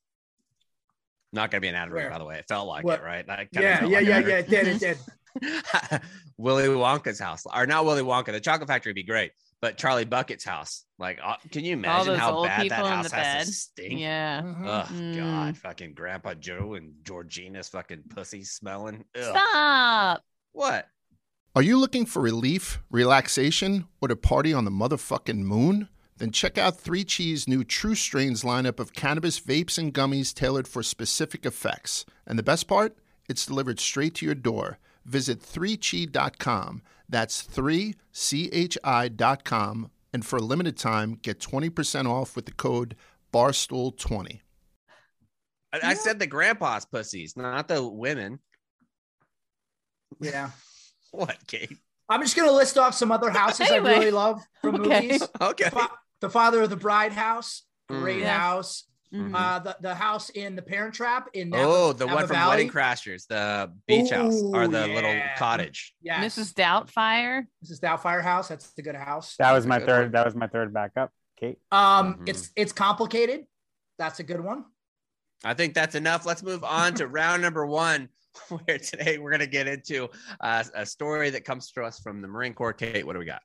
[1.32, 2.38] Not gonna be an ad read, by the way.
[2.38, 3.00] It felt like What?
[3.00, 3.26] it, right?
[3.26, 4.38] That kinda yeah, felt yeah, like yeah, yeah.
[4.38, 4.66] It did.
[4.66, 4.98] It did.
[6.36, 10.04] Willy Wonka's house, or not Willy Wonka, the Chocolate Factory would be great, but Charlie
[10.04, 10.84] Bucket's house.
[10.98, 13.46] Like, uh, can you imagine how bad that house the has bed.
[13.46, 14.00] to stink?
[14.00, 14.42] Yeah.
[14.42, 14.66] Mhm.
[14.66, 15.16] Ugh, Mm.
[15.16, 19.04] God, fucking Grandpa Joe and Georgina's fucking pussy smelling.
[19.16, 19.22] Ugh.
[19.24, 20.22] Stop.
[20.52, 20.86] What?
[21.54, 25.88] Are you looking for relief, relaxation, or to party on the motherfucking moon?
[26.22, 30.80] Then check out 3Chi's new True Strains lineup of cannabis vapes and gummies tailored for
[30.84, 32.04] specific effects.
[32.28, 32.96] And the best part?
[33.28, 34.78] It's delivered straight to your door.
[35.04, 36.82] Visit 3chi.com.
[37.08, 37.96] That's 3chi.com.
[40.12, 42.94] And for a limited time, get 20% off with the code
[43.34, 44.42] BARSTOOL20.
[45.72, 48.38] I, I said the grandpa's pussies, not the women.
[50.20, 50.50] Yeah.
[51.10, 51.76] What, Kate?
[52.08, 53.90] I'm just going to list off some other houses Anyway.
[53.90, 55.02] I really love from Okay.
[55.08, 55.28] movies.
[55.40, 55.68] Okay.
[55.68, 55.90] Fa-
[56.22, 57.64] the Father of the Bride house.
[57.88, 58.20] Great Mm.
[58.20, 58.36] Yes.
[58.38, 58.84] house.
[59.12, 59.34] Mhm.
[59.34, 62.36] Uh, the, the house in the Parent Trap in Napa, Oh, the Napa one from
[62.36, 62.50] Valley.
[62.64, 65.92] Wedding Crashers, the beach house or Ooh, the little cottage.
[66.00, 66.38] Yes.
[66.38, 66.54] Mrs.
[66.54, 67.44] Doubtfire.
[67.62, 67.80] Mrs.
[67.80, 68.48] Doubtfire house.
[68.48, 69.36] That's the good house.
[69.36, 70.04] That was my third.
[70.04, 70.12] one.
[70.12, 71.10] That was my third backup.
[71.38, 71.58] Kate.
[71.70, 72.28] Um, Mhm.
[72.30, 73.44] it's it's complicated.
[73.98, 74.64] That's a good one.
[75.44, 76.24] I think that's enough.
[76.24, 78.08] Let's move on to round number one,
[78.48, 80.08] where today we're going to get into
[80.40, 82.72] uh, a story that comes to us from the Marine Corps.
[82.72, 83.42] Kate, what do we got?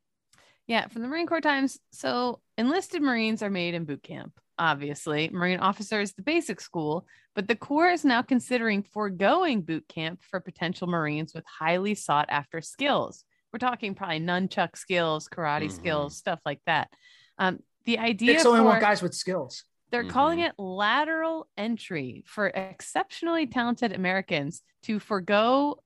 [0.67, 1.79] Yeah, from the Marine Corps Times.
[1.91, 4.33] So enlisted Marines are made in boot camp.
[4.59, 9.87] Obviously, Marine officer is the basic school, but the Corps is now considering foregoing boot
[9.87, 13.23] camp for potential Marines with highly sought after skills.
[13.53, 15.71] We're talking probably nunchuck skills, karate Mhm.
[15.71, 16.89] skills, stuff like that.
[17.37, 19.63] Um, the idea It's only for, want guys with skills.
[19.91, 20.09] they're Mhm.
[20.09, 25.81] calling it lateral entry for exceptionally talented Americans to forego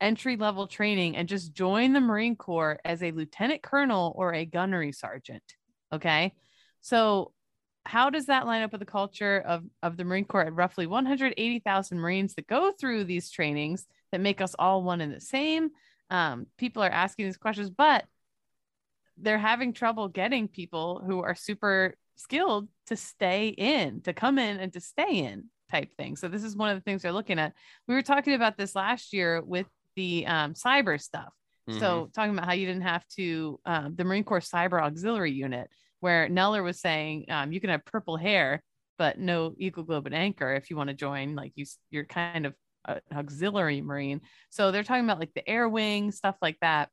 [0.00, 4.44] entry level training and just join the Marine Corps as a lieutenant colonel or a
[4.44, 5.42] gunnery sergeant.
[5.92, 6.34] Okay.
[6.80, 7.32] So,
[7.86, 10.86] how does that line up with the culture of, of the Marine Corps at roughly
[10.86, 15.70] 180,000 Marines that go through these trainings that make us all one and the same?
[16.10, 18.04] Um, people are asking these questions, but
[19.16, 24.58] they're having trouble getting people who are super skilled to stay in, to come in
[24.58, 26.16] and to stay in type thing.
[26.16, 27.54] So this is one of the things they're looking at.
[27.86, 31.32] We were talking about this last year with the um, cyber stuff.
[31.68, 31.80] Mm-hmm.
[31.80, 35.68] So talking about how you didn't have to um, the Marine Corps Cyber Auxiliary Unit,
[36.00, 38.62] where Neller was saying um, you can have purple hair,
[38.98, 41.34] but no Eagle Globe and Anchor if you want to join.
[41.34, 42.54] Like you, you're kind of
[42.86, 44.20] an auxiliary Marine.
[44.50, 46.88] So they're talking about like the air wing stuff like that,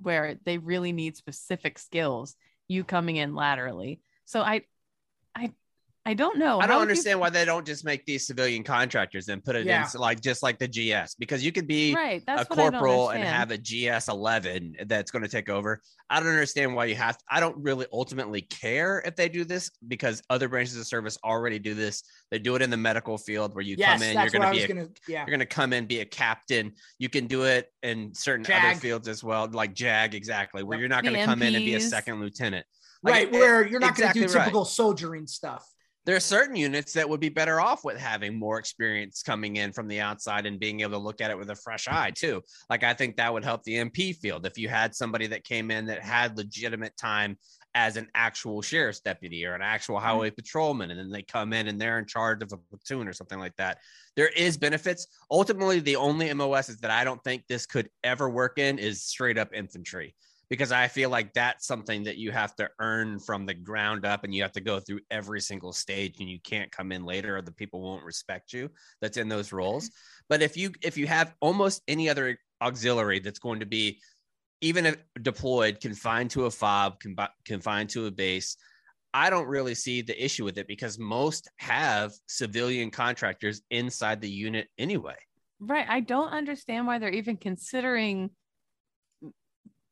[0.00, 2.34] where they really need specific skills.
[2.68, 4.00] You coming in laterally.
[4.24, 4.62] So I,
[5.34, 5.52] I
[6.04, 6.58] I don't know.
[6.60, 9.66] I don't you- understand why they don't just make these civilian contractors and put it
[9.66, 9.86] Yeah.
[9.94, 12.22] in like just like the GS because you could be Right.
[12.26, 15.80] A what I don't corporal and have a GS 11 that's going to take over.
[16.10, 17.16] I don't understand why you have.
[17.30, 21.60] I don't really ultimately care if they do this because other branches of service already
[21.60, 22.02] do this.
[22.32, 24.50] They do it in the medical field where you yes, come in, you're going to
[24.50, 24.88] be a gonna.
[25.06, 28.44] Yeah, you're going to come in be a captain you can do it in certain
[28.52, 30.80] other fields as well like jag exactly where Yep.
[30.80, 32.66] you're not going to come in and be a second lieutenant
[33.04, 33.32] Like, right.
[33.32, 34.44] Where you're not going to do exactly right.
[34.46, 35.64] typical soldiering stuff.
[36.04, 39.72] There are certain units that would be better off with having more experience coming in
[39.72, 42.42] from the outside and being able to look at it with a fresh eye too.
[42.68, 45.70] Like i think that would help the mp field if you had somebody that came
[45.70, 47.36] in that had legitimate time
[47.74, 50.06] as an actual sheriff's deputy or an actual mm-hmm.
[50.06, 53.12] highway patrolman and then they come in and they're in charge of a platoon or
[53.12, 53.78] something like that.
[54.14, 55.06] There is benefits.
[55.30, 59.02] Ultimately the only mos is that i don't think this could ever work in is
[59.02, 60.14] straight up infantry
[60.48, 64.24] because I feel like that's something that you have to earn from the ground up
[64.24, 67.36] and you have to go through every single stage and you can't come in later
[67.36, 69.86] or the people won't respect you that's in those roles.
[69.86, 70.24] Mm-hmm.
[70.28, 74.00] But if you if you have almost any other auxiliary that's going to be
[74.60, 76.94] even if deployed confined to a fob
[77.44, 78.56] confined to a base
[79.14, 84.30] I don't really see the issue with it because most have civilian contractors inside the
[84.30, 85.16] unit anyway.
[85.60, 85.86] Right.
[85.88, 88.30] I don't understand why they're even considering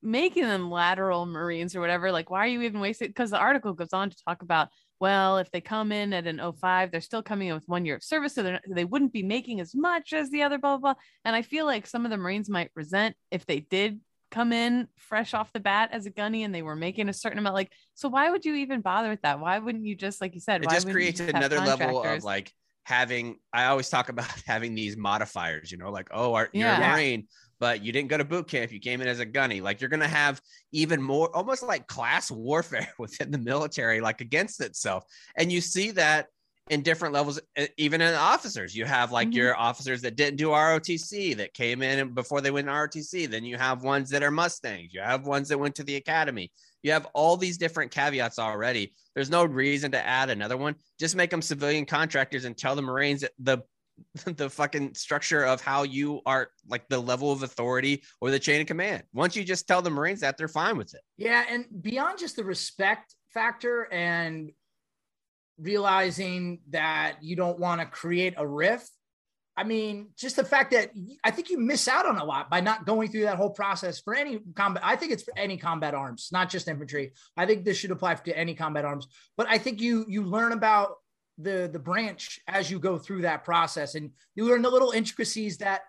[0.03, 2.11] making them lateral Marines or whatever.
[2.11, 3.09] Like, why are you even wasting?
[3.09, 6.41] Because the article goes on to talk about, well, if they come in at an
[6.41, 8.35] 05, they're still coming in with one year of service.
[8.35, 11.03] So they're not, they wouldn't be making as much as the other, blah, blah, blah.
[11.25, 14.89] And I feel like some of the Marines might resent if they did come in
[14.97, 17.55] fresh off the bat as a gunny and they were making a certain amount.
[17.55, 19.41] Like, so why would you even bother with that?
[19.41, 22.53] Why wouldn't you just, like you said, it just creates another level of like
[22.85, 26.79] having i always talk about having these modifiers you know like oh our, you're a
[26.79, 27.27] marine
[27.61, 29.61] but you didn't go to boot camp you came in as a gunny.
[29.61, 30.41] Like you're gonna have
[30.73, 35.05] even more almost like class warfare within the military like against itself.
[35.37, 36.27] And you see that
[36.71, 37.39] in different levels
[37.77, 38.75] even in officers.
[38.75, 39.35] You have like Mhm.
[39.35, 43.45] your officers that didn't do rotc that came in before they went to rotc then
[43.45, 44.95] you have ones that are mustangs.
[44.95, 46.51] You have ones that went to the academy
[46.83, 48.95] you have all these different caveats already.
[49.15, 50.77] There's no reason to add another one.
[50.99, 53.59] Just make them civilian contractors and tell the Marines the
[54.25, 58.61] the fucking structure of how you are like the level of authority or the chain
[58.61, 59.03] of command.
[59.13, 61.01] Once you just tell the Marines that, they're fine with it.
[61.19, 64.53] Yeah, and beyond just the respect factor and
[65.59, 68.91] realizing that you don't want to create a rift.
[69.61, 72.49] I mean, just the fact that y- I think you miss out on a lot
[72.49, 74.83] by not going through that whole process for any combat.
[74.87, 77.13] I think it's for any combat arms, not just infantry.
[77.37, 79.07] I think this should apply to any combat arms.
[79.37, 80.95] But I think you you learn about
[81.37, 85.59] the the branch as you go through that process, and you learn the little intricacies
[85.59, 85.83] that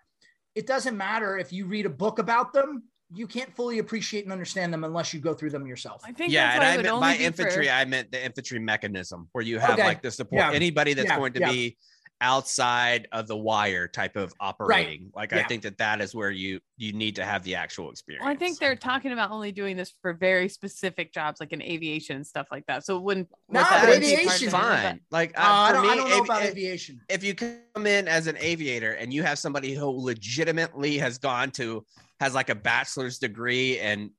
[0.53, 2.83] it doesn't matter if you read a book about them.
[3.13, 6.01] You can't fully appreciate and understand them unless you go through them yourself.
[6.05, 9.29] I think yeah, and I meant only by infantry, for- I meant the infantry mechanism
[9.31, 9.83] where you have Okay.
[9.85, 10.51] like the support Yeah.
[10.51, 11.17] anybody that's Yeah.
[11.17, 11.51] going to Yeah.
[11.51, 11.77] be
[12.21, 15.11] outside of the wire type of operating.
[15.15, 18.23] Like I think that that is where you you need to have the actual experience.
[18.23, 21.61] Well, I think they're talking about only doing this for very specific jobs, like in
[21.61, 22.85] aviation and stuff like that.
[22.85, 23.27] So it wouldn't.
[23.49, 24.99] No, what but that would be part aviation- of it, but- fine.
[25.11, 27.01] Like uh, Uh, I don't, me, I don't know avi- about if- aviation.
[27.09, 31.51] if you come in as an aviator and you have somebody who legitimately has gone
[31.51, 31.85] to
[32.19, 34.11] has like a bachelor's degree in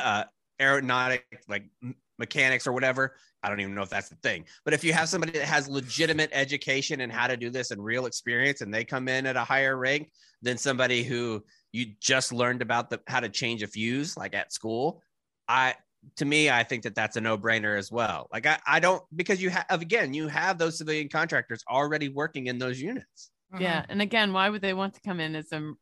[0.00, 0.24] uh,
[0.60, 1.64] aeronautic like
[2.18, 5.08] mechanics or whatever i don't even know if that's the thing but if you have
[5.08, 8.84] somebody that has legitimate education and how to do this and real experience and they
[8.84, 10.10] come in at a higher rank
[10.42, 14.52] than somebody who you just learned about the how to change a fuse like at
[14.52, 15.02] school
[15.48, 15.74] i
[16.16, 18.28] to me i think that that's a no-brainer as well.
[18.32, 22.46] Like i, I don't because you have again you have those civilian contractors already working
[22.46, 23.30] in those units.
[23.58, 23.92] Yeah, mm-hmm.
[23.92, 25.72] and again, why would they want to come in as a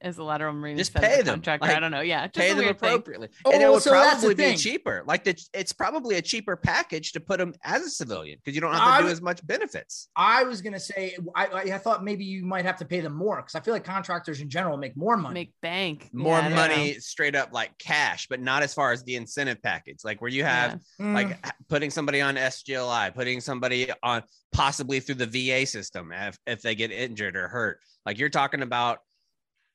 [0.00, 0.76] as a lateral marine?
[0.76, 1.66] Just instead of pay a them, contractor?
[1.68, 2.00] like, I don't know.
[2.00, 2.88] Yeah, just pay them weird thing.
[2.90, 6.22] appropriately Oh, and it well, would so probably be cheaper like the, it's probably a
[6.22, 9.08] cheaper package to put them as a civilian because you don't have to I do
[9.08, 12.76] as much benefits I was gonna say I, I, I thought maybe you might have
[12.78, 15.34] to pay them more because I feel like contractors in general make more money.
[15.34, 16.98] Make bank more Yeah, money know.
[16.98, 20.44] straight up like cash but not as far as the incentive package like where you
[20.44, 21.06] have Yeah.
[21.06, 26.10] Mm, like h- putting somebody on SGLI, putting somebody on possibly through the VA system
[26.12, 27.80] if, if they get injured or hurt.
[28.06, 28.98] Like you're talking about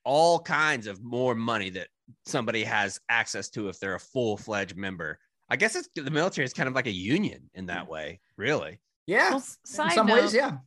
[0.06, 1.88] all kinds of more money that
[2.26, 5.20] somebody has access to if they're a full fledged member.
[5.50, 8.80] I guess it's the military is kind of like a union in that way, really.
[9.08, 10.58] yeah, Well, s- in some note, ways, yeah.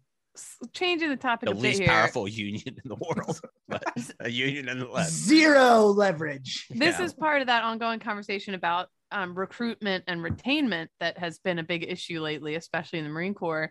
[0.72, 1.88] changing the topic The a bit least here.
[1.88, 3.84] powerful union in the world, but
[4.20, 5.10] a union nonetheless.
[5.12, 6.66] Zero leverage.
[6.70, 7.04] This Yeah.
[7.04, 11.62] is part of that ongoing conversation about um, recruitment and retainment that has been a
[11.64, 13.70] big issue lately, especially in the Marine Corps.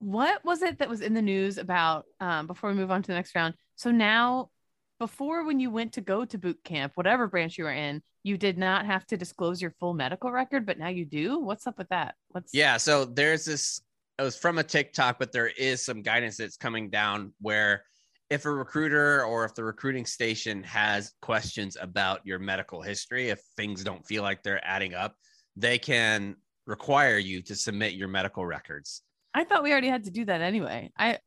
[0.00, 3.06] what was it that was in the news about um, before we move on to
[3.08, 3.54] the next round?
[3.76, 4.50] So now,
[4.98, 8.36] before when you went to go to boot camp, whatever branch you were in, you
[8.36, 11.38] did not have to disclose your full medical record, but now you do.
[11.38, 12.14] What's up with that?
[12.28, 13.80] What's Yeah, so there's this.
[14.18, 17.84] It was from a TikTok, but there is some guidance that's coming down where
[18.30, 23.40] if a recruiter or if the recruiting station has questions about your medical history, if
[23.56, 25.14] things don't feel like they're adding up,
[25.56, 29.02] they can require you to submit your medical records.
[29.34, 30.90] I thought we already had to do that anyway.
[30.98, 31.18] I I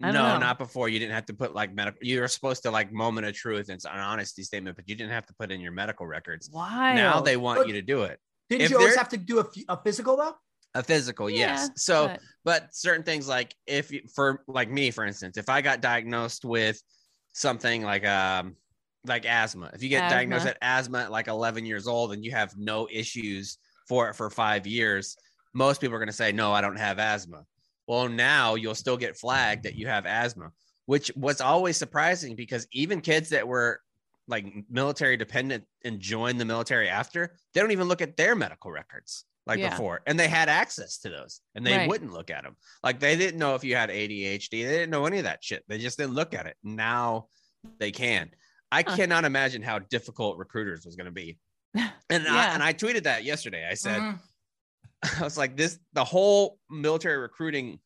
[0.00, 0.38] no, don't know.
[0.38, 0.88] not before.
[0.88, 1.98] You didn't have to put like medical.
[2.02, 4.94] You were supposed to like moment of truth and it's an honesty statement, but you
[4.94, 6.48] didn't have to put in your medical records.
[6.50, 8.18] why Now they want But- you to do it.
[8.50, 10.34] Didn't If you always have to do a, f- a physical though?
[10.74, 11.70] A physical, yes.
[11.76, 15.80] So, but certain things like if you, for like me, for instance, if I got
[15.80, 16.82] diagnosed with
[17.32, 18.56] something like um
[19.06, 20.50] like asthma, if you get diagnosed Asthma.
[20.50, 24.28] at asthma at like 11 years old and you have no issues for it for
[24.30, 25.16] five years,
[25.52, 27.44] most people are going to say, no, I don't have asthma.
[27.86, 30.50] Well, now you'll still get flagged that you have asthma,
[30.86, 33.80] which was always surprising because even kids that were
[34.26, 38.70] like military dependent and joined the military after, they don't even look at their medical
[38.70, 39.68] records like Yeah.
[39.68, 40.00] before.
[40.06, 41.88] And they had access to those and they Right.
[41.88, 42.56] wouldn't look at them.
[42.82, 44.64] Like they didn't know if you had ADHD.
[44.64, 45.62] They didn't know any of that shit.
[45.68, 46.56] They just didn't look at it.
[46.62, 47.28] Now
[47.78, 48.30] they can.
[48.72, 48.96] I Huh.
[48.96, 51.38] cannot imagine how difficult recruiters was going to be.
[52.10, 53.66] And I, and I tweeted that yesterday.
[53.70, 54.18] I said, Mhm.
[55.20, 57.78] I was like, this the whole military recruiting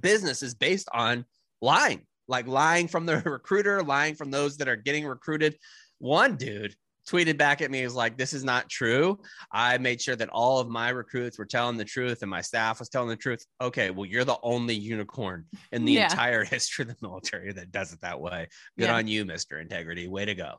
[0.00, 1.24] business is based on
[1.60, 5.56] lying, like lying from the recruiter, lying from those that are getting recruited.
[5.98, 6.74] One dude
[7.08, 9.18] tweeted back at me, he was like, This is not true.
[9.52, 12.78] I made sure that all of my recruits were telling the truth and my staff
[12.78, 13.44] was telling the truth.
[13.60, 16.04] Okay, well, you're the only unicorn in the Yeah.
[16.04, 18.48] entire history of the military that does it that way.
[18.78, 18.96] Good Yeah.
[18.96, 19.60] on you, Mr.
[19.60, 20.08] Integrity.
[20.08, 20.54] Way to go.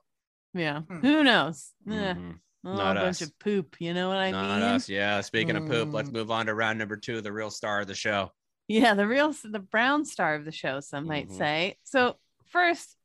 [0.54, 0.82] yeah.
[0.82, 1.00] Hmm.
[1.00, 1.71] Who knows?
[1.89, 2.36] Eh, Mhm.
[2.65, 3.28] Oh, Not a bunch us.
[3.30, 3.80] of poop.
[3.80, 4.63] You know what I Not mean?
[4.63, 4.89] us.
[4.89, 5.21] Yeah.
[5.21, 6.13] Speaking of poop, let's Mm.
[6.13, 8.32] move on to round number two, the real star of the show.
[8.67, 11.38] Yeah, the real the brown star of the show, some might Mhm.
[11.38, 11.78] say.
[11.84, 12.97] So first,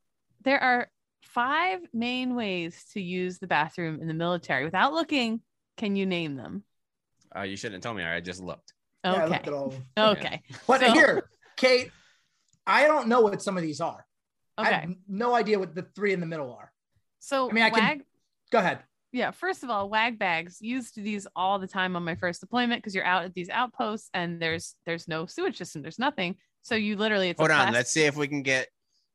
[0.42, 0.90] there are
[1.22, 4.64] five main ways to use the bathroom in the military.
[4.64, 5.42] Without looking,
[5.76, 6.64] can you name them?
[7.36, 8.02] Uh, you shouldn't tell me.
[8.02, 8.72] I just looked.
[9.04, 9.32] Yeah, I Okay.
[9.34, 9.86] looked at all of them.
[9.98, 10.42] okay.
[10.66, 11.90] But So- here, Kate,
[12.66, 14.06] I don't know what some of these are.
[14.58, 14.80] I Okay.
[14.80, 16.72] have no idea what the three in the middle are.
[17.18, 18.04] So I mean, I can-
[18.50, 18.82] Go ahead.
[19.12, 22.80] Yeah, first of all, wag bags used these all the time on my first deployment
[22.82, 26.36] because you're out at these outposts and there's there's no sewage system, there's nothing.
[26.62, 27.56] So you literally it's Hold on.
[27.56, 28.68] plastic- Let's see if we can get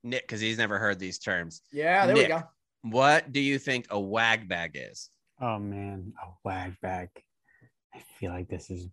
[0.03, 1.61] Nick because he's never heard these terms.
[1.71, 2.43] Yeah, there we go.
[2.81, 5.09] What do you think a wag bag is?
[5.41, 7.09] Oh man, a wag bag.
[7.93, 8.87] I feel like this is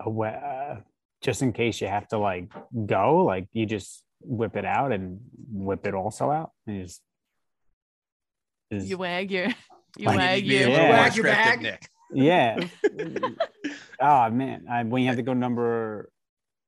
[0.00, 0.80] a wa- uh,
[1.22, 2.50] just in case you have to like
[2.86, 5.20] go, like you just whip it out and
[5.52, 6.50] whip it also out.
[6.66, 7.02] And you just
[8.70, 9.48] is, you wag your
[9.96, 10.78] you Like, wag Be a your Yeah.
[10.82, 11.88] more Wag your scripted, bag.
[12.12, 12.68] Yeah.
[14.00, 16.10] oh man, I, when you have to go number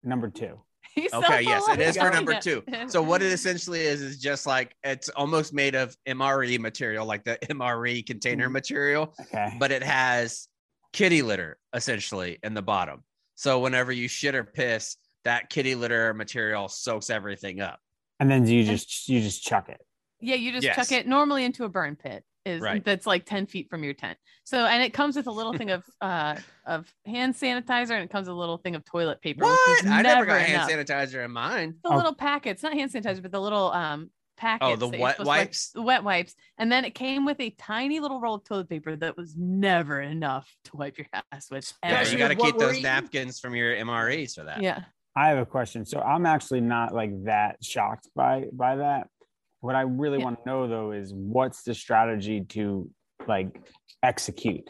[0.03, 0.61] number two.
[0.95, 2.41] He's so Okay, yes, it is for number Yeah.
[2.41, 2.63] two.
[2.89, 7.25] So what it essentially is is just like it's almost made of MRE material, like
[7.25, 8.53] the MRE container Mhm.
[8.53, 9.55] material, Okay.
[9.59, 10.49] but it has
[10.93, 13.05] kitty litter essentially in the bottom.
[13.37, 17.81] So whenever you shit or piss, that kitty litter material soaks everything up.
[18.21, 19.81] and then you just you just chuck it.
[20.21, 20.75] Yeah, you just Yes.
[20.75, 22.25] chuck it normally into a burn pit.
[22.45, 22.83] Is Right.
[22.85, 24.17] that's like 10 feet from your tent.
[24.45, 28.11] So and it comes with a little thing of uh of hand sanitizer and it
[28.11, 29.45] comes with a little thing of toilet paper.
[29.45, 29.85] which What?
[29.85, 30.69] is I never got enough.
[30.71, 31.75] hand sanitizer in mine.
[31.83, 31.97] The Oh.
[31.97, 34.71] little packets, not hand sanitizer, but the little um packets.
[34.73, 35.71] Oh, the wet supposed to, like, wipes?
[35.73, 36.35] the wet wipes.
[36.59, 40.01] And then it came with a tiny little roll of toilet paper that was never
[40.01, 41.71] enough to wipe your ass with.
[41.85, 42.85] Yeah, you got to keep those eating.
[42.85, 44.63] napkins from your MREs for that.
[44.63, 44.85] yeah.
[45.17, 45.85] I have a question.
[45.85, 49.09] So I'm actually not like that shocked by by that.
[49.61, 50.25] What I really Yeah.
[50.25, 52.91] want to know though is what's the strategy to
[53.27, 53.49] like
[54.03, 54.69] execute?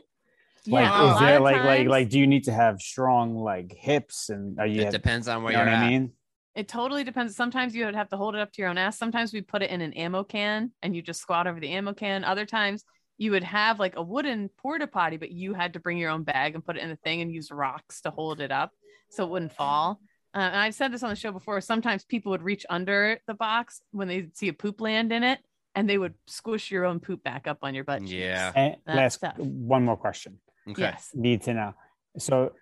[0.65, 0.81] Yeah.
[0.83, 3.37] Like a a is there of like like like do you need to have strong
[3.37, 5.87] like hips and are you, It have, depends on where you know you're what at.
[5.87, 6.13] I mean?
[6.55, 7.37] It totally depends.
[7.37, 8.99] Sometimes you would have to hold it up to your own ass.
[8.99, 11.93] Sometimes we put it in an ammo can and you just squat over the ammo
[11.93, 12.25] can.
[12.25, 12.85] Other times
[13.17, 16.25] you would have like a wooden porta potty, but you had to bring your own
[16.25, 18.73] bag and put it in the thing and use rocks to hold it up
[19.11, 20.01] so it wouldn't fall.
[20.39, 21.61] Uh, and I've said this on the show before.
[21.61, 25.41] Sometimes people would reach under the box when they see a poop land in it
[25.75, 28.03] and they would squish your own poop back up on your butt.
[28.03, 28.13] cheeks.
[28.13, 28.53] Yeah.
[28.55, 29.37] And last tough.
[29.37, 30.39] one more question.
[30.69, 30.83] Okay.
[30.83, 31.11] Yes.
[31.13, 31.75] Need to know.
[32.19, 32.53] So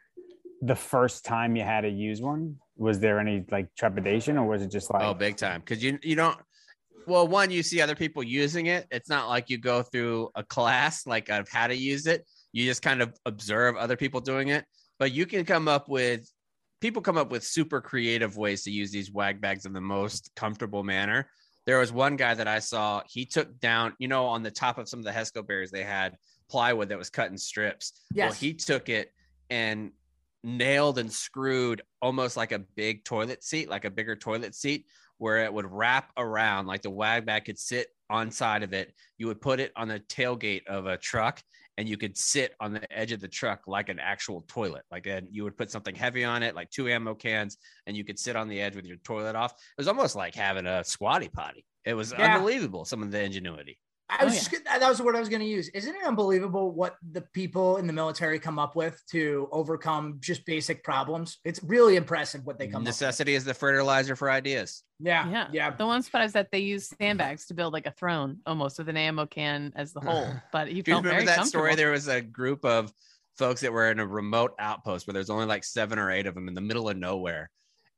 [0.63, 4.63] the first time you had to use one, was there any like trepidation or was
[4.63, 5.61] it just like Oh, big time.
[5.61, 6.39] Because you you don't.
[7.07, 8.87] Well, one, you see other people using it.
[8.91, 12.27] It's not like you go through a class like of how to use it.
[12.53, 14.65] You just kind of observe other people doing it.
[14.99, 16.27] But you can come up with
[16.81, 20.31] people come up with super creative ways to use these wag bags in the most
[20.37, 21.29] comfortable manner.
[21.67, 23.03] There was one guy that I saw.
[23.09, 25.83] He took down, you know, on the top of some of the Hesco barriers, they
[25.83, 26.17] had
[26.49, 27.93] plywood that was cut in strips.
[28.15, 29.13] Well, he took it
[29.51, 29.91] and
[30.45, 34.87] nailed and screwed almost like a big toilet seat, like a bigger toilet seat,
[35.19, 38.95] where it would wrap around, like the wag bag could sit on side of it.
[39.19, 41.43] You would put it on the tailgate of a truck
[41.79, 44.83] and you could sit on the edge of the truck like an actual toilet.
[44.91, 48.05] Like and you would put something heavy on it, like two ammo cans, and you
[48.05, 49.53] could sit on the edge with your toilet off.
[49.53, 51.65] It was almost like having a squatty potty.
[51.85, 52.35] It was Yeah.
[52.37, 53.79] unbelievable, some of the ingenuity.
[54.09, 55.69] I was Oh, just, that was the word I was going to use.
[55.71, 60.45] Isn't it unbelievable what the people in the military come up with to overcome just
[60.47, 61.39] basic problems?
[61.45, 62.87] It's really impressive what they come up with.
[62.87, 64.85] Necessity is the fertilizer for ideas.
[65.01, 65.49] Yeah, Yeah.
[65.53, 65.71] yeah.
[65.71, 68.89] The one spot is that they use sandbags to build like a throne almost with
[68.89, 70.29] an ammo can as the hole.
[70.53, 71.75] But he Do you remember very that story?
[71.75, 72.93] There was a group of
[73.37, 76.35] folks that were in a remote outpost where there's only like seven or eight of
[76.35, 77.51] them in the middle of nowhere,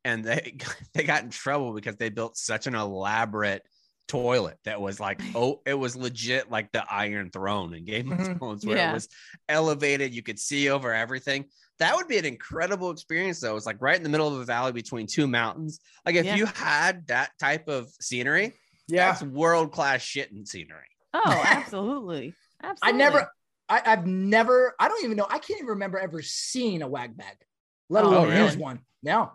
[0.04, 0.56] and they
[0.94, 3.62] they got in trouble because they built such an elaborate
[4.08, 8.18] toilet that was like oh it was legit like the Iron Throne in Game of
[8.18, 8.38] Mhm.
[8.38, 8.90] Thrones where Yeah.
[8.90, 9.08] it was
[9.48, 11.44] elevated, you could see over everything.
[11.78, 13.54] That would be an incredible experience though.
[13.56, 15.78] It's like right in the middle of a valley between two mountains.
[16.04, 16.34] Like if Yeah.
[16.36, 18.54] you had that type of scenery,
[18.88, 19.10] Yeah.
[19.12, 20.88] that's world class shit in scenery.
[21.14, 22.34] Oh, absolutely.
[22.82, 23.30] I never,
[23.68, 27.16] I, I've never, I don't even know, I can't even remember ever seeing a wag
[27.16, 27.36] bag,
[27.88, 28.44] let Oh, alone really?
[28.44, 28.80] use one.
[29.02, 29.32] No.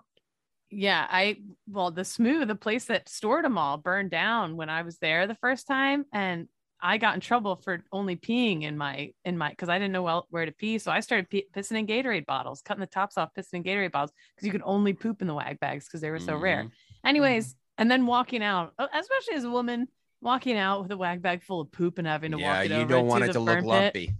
[0.76, 4.82] Yeah, I well, the smooth, the place that stored them all burned down when I
[4.82, 6.48] was there the first time, and
[6.82, 10.04] I got in trouble for only peeing in my in my because I didn't know
[10.04, 13.18] well where to pee, so I started pee, pissing in Gatorade bottles, cutting the tops
[13.18, 16.02] off, pissing in Gatorade bottles because you could only poop in the wag bags because
[16.02, 16.64] they were so rare.
[16.66, 16.72] Mhm.
[17.06, 19.88] Anyways, and then walking out, especially as a woman,
[20.22, 22.72] walking out with a wag bag full of poop and having to Yeah, walk it
[22.72, 24.14] you over don't want to it the to look pit, lumpy.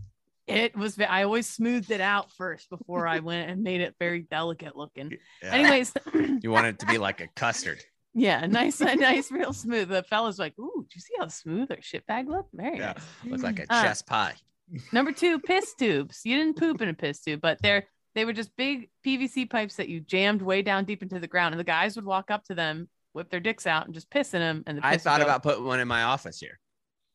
[0.48, 1.00] It was.
[1.00, 5.18] I always smoothed it out first before I went and made it very delicate looking.
[5.42, 5.52] Yeah.
[5.54, 5.94] Anyways,
[6.42, 7.80] you want it to be like a custard.
[8.14, 9.90] Yeah, nice, nice, real smooth.
[9.90, 12.48] The fella's like, "Ooh, do you see how smooth her shit bag look?
[12.54, 14.36] Very Yeah, nice." looks like a Uh, pie.
[14.92, 16.22] Number two, piss tubes.
[16.26, 19.78] You didn't poop in a piss tube, but they're they were just big PVC pipes
[19.78, 22.44] that you jammed way down deep into the ground, and the guys would walk up
[22.46, 24.64] to them, whip their dicks out, and just piss in them.
[24.68, 26.60] And the I piss would thought about putting one in my office here.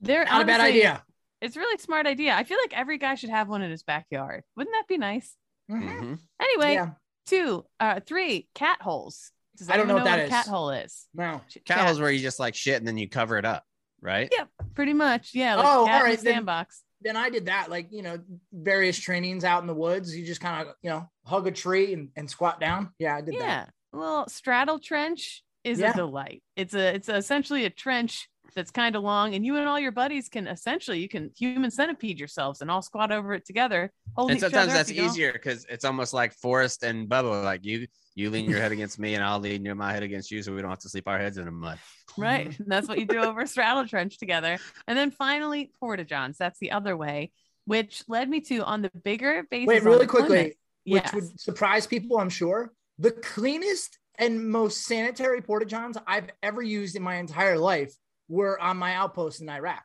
[0.00, 1.04] They're Not a bad idea.
[1.40, 2.34] It's a really smart idea.
[2.34, 4.42] I feel like every guy should have one in his backyard.
[4.56, 5.36] Wouldn't that be nice?
[5.70, 6.00] Mhm.
[6.00, 6.18] Mhm.
[6.40, 6.90] Anyway, Yeah.
[7.26, 9.30] two, uh, three, cat holes.
[9.56, 11.08] Does I don't know what that a cat hole is?
[11.14, 11.40] No.
[11.48, 13.64] Ch- Cat holes where you just like shit and then you cover it up,
[14.00, 14.28] right?
[14.32, 15.34] Yeah, pretty much.
[15.34, 15.56] Yeah.
[15.56, 16.82] Like Oh, cat all in the right, then- Sandbox.
[17.00, 18.18] Then I did that, like, you know,
[18.52, 20.16] various trainings out in the woods.
[20.16, 22.92] You just kind of, you know, hug a tree and, and squat down.
[22.98, 23.38] Yeah, I did that.
[23.40, 23.66] Yeah.
[23.92, 25.90] Well, straddle trench is Yeah.
[25.92, 26.42] a delight.
[26.56, 29.92] It's a it's essentially a trench that's kind of long, and you and all your
[29.92, 33.92] buddies can essentially you can human centipede yourselves and all squat over it together.
[34.16, 37.44] Holding And each sometimes other that's easier because it's almost like Forrest and Bubba.
[37.44, 40.30] Like you, you lean your head against me, and I'll lean your my head against
[40.30, 41.78] you, so we don't have to sleep our heads in the mud.
[42.16, 42.46] Right.
[42.58, 44.58] And that's what you do over a straddle trench together.
[44.86, 46.36] And then finally, porta johns.
[46.38, 47.30] That's the other way,
[47.66, 49.68] which led me to on the bigger bases.
[49.68, 51.14] Wait, really deployment- quickly, which Yes.
[51.14, 52.72] would surprise people, I'm sure.
[52.98, 57.94] The cleanest and most sanitary porta johns I've ever used in my entire life
[58.28, 59.82] were on my outpost in Iraq.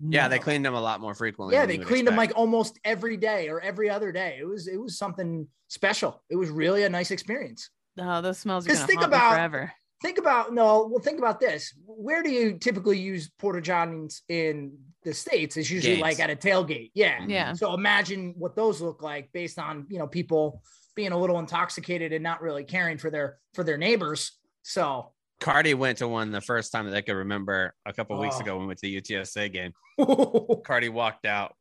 [0.00, 1.54] Yeah, they cleaned them a lot more frequently.
[1.54, 2.32] Yeah, they you would cleaned them expect.
[2.32, 4.36] like almost every day or every other day.
[4.38, 6.22] It was it was something special.
[6.28, 7.70] It was really a nice experience.
[7.98, 9.72] Oh, those smells are Just gonna think haunt me about- forever.
[10.02, 11.72] Think about no, well, think about this.
[11.86, 15.56] Where do you typically use porta johns in the states?
[15.56, 16.02] It's usually Games.
[16.02, 16.90] like at a tailgate.
[16.94, 17.18] Yeah.
[17.20, 17.30] Mm-hmm.
[17.30, 17.52] Yeah.
[17.54, 20.62] So imagine what those look like based on you know people
[20.94, 24.32] being a little intoxicated and not really caring for their for their neighbors.
[24.62, 28.36] So Cardi went to one the first time that I could remember a couple weeks
[28.38, 28.40] Oh.
[28.40, 29.72] ago when we went to the UTSA game.
[30.64, 31.54] Cardi walked out,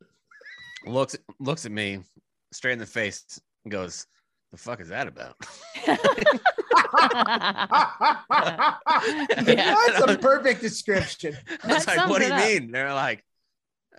[0.86, 2.00] looks looks at me
[2.54, 3.24] straight in the face,
[3.64, 4.06] and goes,
[4.52, 5.36] "The fuck is that about?"
[9.36, 11.36] That's a perfect description.
[11.64, 12.44] I was That like, "What do you up.
[12.46, 13.24] mean?" They're like,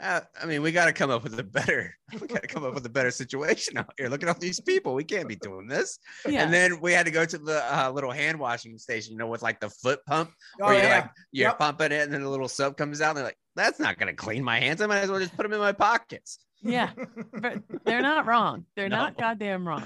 [0.01, 2.65] uh, "I mean, we got to come up with a better, we got to come
[2.65, 4.09] up with a better situation out here.
[4.09, 4.95] Look at all these people.
[4.95, 6.43] We can't be doing this." yeah.
[6.43, 9.27] And then we had to go to the uh, little hand washing station, you know,
[9.29, 10.31] with like the foot pump,
[10.61, 10.95] Oh where you're yeah.
[11.01, 11.59] like you're Yep.
[11.59, 13.11] pumping it, and then the little soap comes out.
[13.11, 14.81] And they're like, "That's not gonna clean my hands.
[14.81, 16.91] I might as well just put them in my pockets." yeah.
[17.33, 18.65] but they're not wrong.
[18.77, 18.97] They're No.
[18.97, 19.85] not goddamn wrong.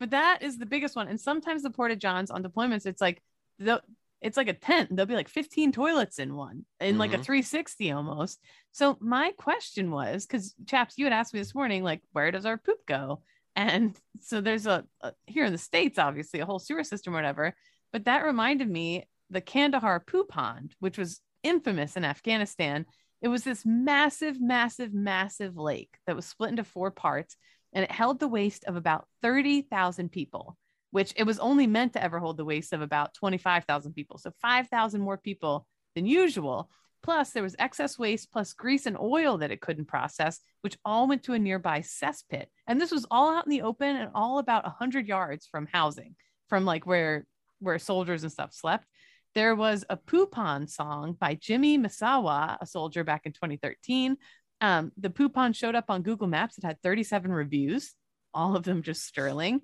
[0.00, 1.08] But that is the biggest one.
[1.08, 3.22] And sometimes the porta johns on deployments, it's like
[3.58, 3.82] the
[4.22, 4.88] it's like a tent.
[4.90, 7.24] There'll be like 15 toilets in one, in like a Mhm.
[7.24, 8.40] 360 almost.
[8.70, 12.46] So my question was, because chaps, you had asked me this morning, like, where does
[12.46, 13.22] our poop go?
[13.56, 17.16] And so there's a, a here in the states, obviously, a whole sewer system or
[17.16, 17.54] whatever.
[17.92, 22.86] But that reminded me the Kandahar poo pond, which was infamous in Afghanistan.
[23.20, 27.36] It was this massive, massive, massive lake that was split into four parts,
[27.72, 30.56] and it held the waste of about 30,000 people,
[30.92, 34.18] which it was only meant to ever hold the waste of about 25,000 people.
[34.18, 35.66] So 5,000 more people
[35.96, 36.70] than usual.
[37.02, 41.08] Plus, there was excess waste plus grease and oil that it couldn't process, which all
[41.08, 42.46] went to a nearby cesspit.
[42.68, 46.14] And this was all out in the open and all about 100 yards from housing,
[46.48, 47.26] from like where
[47.58, 48.86] where soldiers and stuff slept.
[49.34, 54.16] There was a poo pond song by Jimmy Misawa, a soldier back in 2013.
[54.60, 56.58] Um, the poo pond showed up on Google Maps.
[56.58, 57.94] It had 37 reviews,
[58.34, 59.62] all of them just sterling.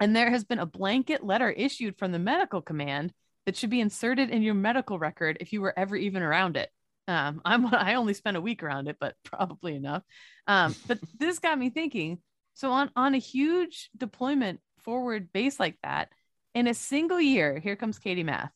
[0.00, 3.12] And there has been a blanket letter issued from the medical command
[3.46, 6.70] that should be inserted in your medical record if you were ever even around it.
[7.08, 10.02] Um, I'm I only spent a week around it, but probably enough.
[10.46, 12.18] Um, but this got me thinking.
[12.54, 16.10] So on on a huge deployment forward base like that,
[16.54, 18.52] in a single year, here comes Katie math.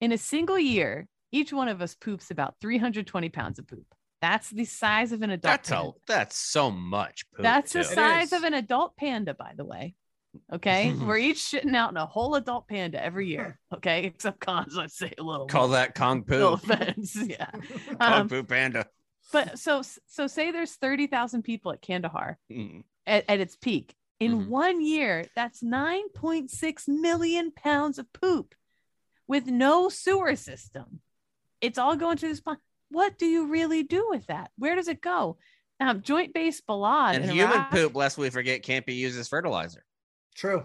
[0.00, 3.86] In a single year, each one of us poops about 320 pounds of poop.
[4.20, 5.42] That's the size of an adult.
[5.42, 5.88] That's panda.
[5.88, 7.24] a, that's so much.
[7.34, 7.90] Poop That's the too.
[7.90, 9.94] It size of an adult panda, by the way.
[10.52, 13.58] Okay, we're each shitting out in a whole adult panda every year.
[13.74, 15.46] Okay, except cons, I'd say a little.
[15.46, 16.52] Call that Kong No Poo.
[16.54, 17.50] offense, yeah.
[17.98, 18.86] Kong Um, Poo Panda.
[19.32, 22.84] but so so say there's thirty thousand people at Kandahar Mm.
[23.06, 23.94] at, at its peak.
[24.20, 24.48] In Mhm.
[24.48, 28.54] one year, that's nine point six million pounds of poop
[29.26, 31.00] with no sewer system.
[31.60, 32.58] It's all going to this pond.
[32.90, 34.50] What do you really do with that?
[34.58, 35.38] Where does it go?
[35.80, 39.82] Um, joint base Balad And human poop, lest we forget, can't be used as fertilizer.
[40.34, 40.64] True.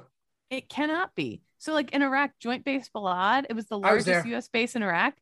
[0.50, 1.42] It cannot be.
[1.58, 4.28] So, like in Iraq, Joint Base Balad, it was the I was largest.
[4.28, 4.48] U.S.
[4.48, 5.16] base in Iraq.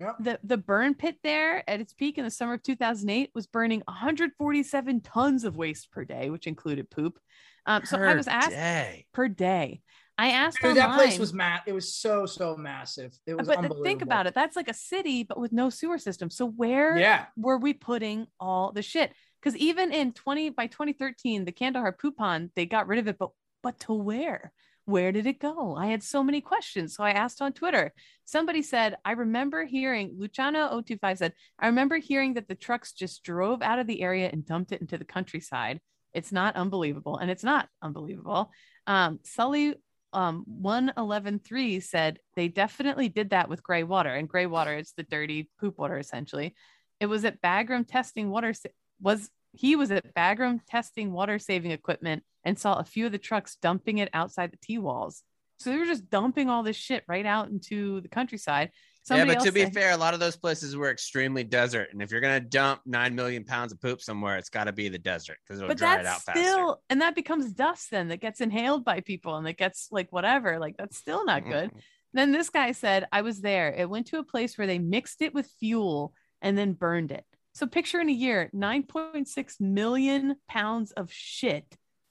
[0.00, 0.16] Yep.
[0.20, 3.82] The the burn pit there at its peak in the summer of 2008 was burning
[3.86, 7.20] 147 tons of waste per day, which included poop.
[7.66, 9.06] Um, so I was asked day.
[9.12, 9.82] per day.
[10.18, 13.16] I asked Dude, that place was ma- It was so so massive.
[13.26, 13.84] It was but unbelievable.
[13.84, 14.34] think about it.
[14.34, 16.30] That's like a city, but with no sewer system.
[16.30, 17.26] So where Yeah.
[17.36, 19.12] were we putting all the shit?
[19.40, 23.18] Because even in 20 by 2013, the Kandahar poo pond, they got rid of it,
[23.18, 23.30] but
[23.62, 24.52] but to where?
[24.84, 25.76] Where did it go?
[25.76, 26.96] I had so many questions.
[26.96, 27.92] So I asked on Twitter.
[28.24, 33.62] Somebody said, I remember hearing Luciano025 said, I remember hearing that the trucks just drove
[33.62, 35.80] out of the area and dumped it into the countryside.
[36.12, 37.16] It's not unbelievable.
[37.18, 38.50] And it's not unbelievable.
[38.86, 39.76] Um, Sully
[40.12, 45.02] um 1113 said they definitely did that with gray water and gray water is the
[45.02, 46.54] dirty poop water essentially
[47.00, 48.68] it was at bagram testing water sa-
[49.00, 53.18] was he was at bagram testing water saving equipment and saw a few of the
[53.18, 55.22] trucks dumping it outside the t-walls
[55.58, 58.70] so they were just dumping all this shit right out into the countryside
[59.04, 61.88] Somebody yeah, but to be said- fair, a lot of those places were extremely desert.
[61.90, 64.88] And if you're gonna dump nine million pounds of poop somewhere, it's got to be
[64.88, 66.40] the desert because it'll dry it out faster.
[66.40, 70.12] still and that becomes dust then that gets inhaled by people and it gets like
[70.12, 71.80] whatever like that's still not good Mm.
[72.14, 73.72] Then this guy said, I was there.
[73.72, 76.12] It went to a place where they mixed it with fuel
[76.42, 77.24] and then burned it.
[77.54, 81.64] So picture in a year, 9.6 million pounds of shit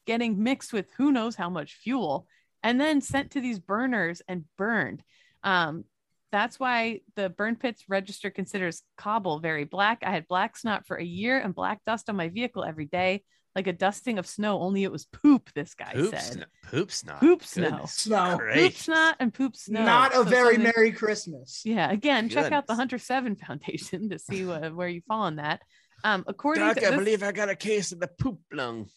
[0.05, 2.27] getting mixed with who knows how much fuel
[2.63, 5.03] and then sent to these burners and burned.
[5.43, 5.85] Um,
[6.31, 10.03] that's why the burn pits register considers cobble very black.
[10.05, 13.23] I had black snot for a year and black dust on my vehicle every day,
[13.53, 16.21] like a dusting of snow, only it was poop, this guy Poop, said.
[16.21, 17.19] sno- poop snot.
[17.19, 17.81] Poop snow.
[17.85, 18.39] Snow.
[18.53, 19.83] Poop snot and poop snow.
[19.83, 21.63] Not a So very something- Merry Christmas.
[21.65, 25.35] Yeah, again, check out the Hunter Seven Foundation to see what, where you fall on
[25.35, 25.61] that.
[26.05, 28.87] Um, according Doc, to I this, believe I got a case of the poop lung.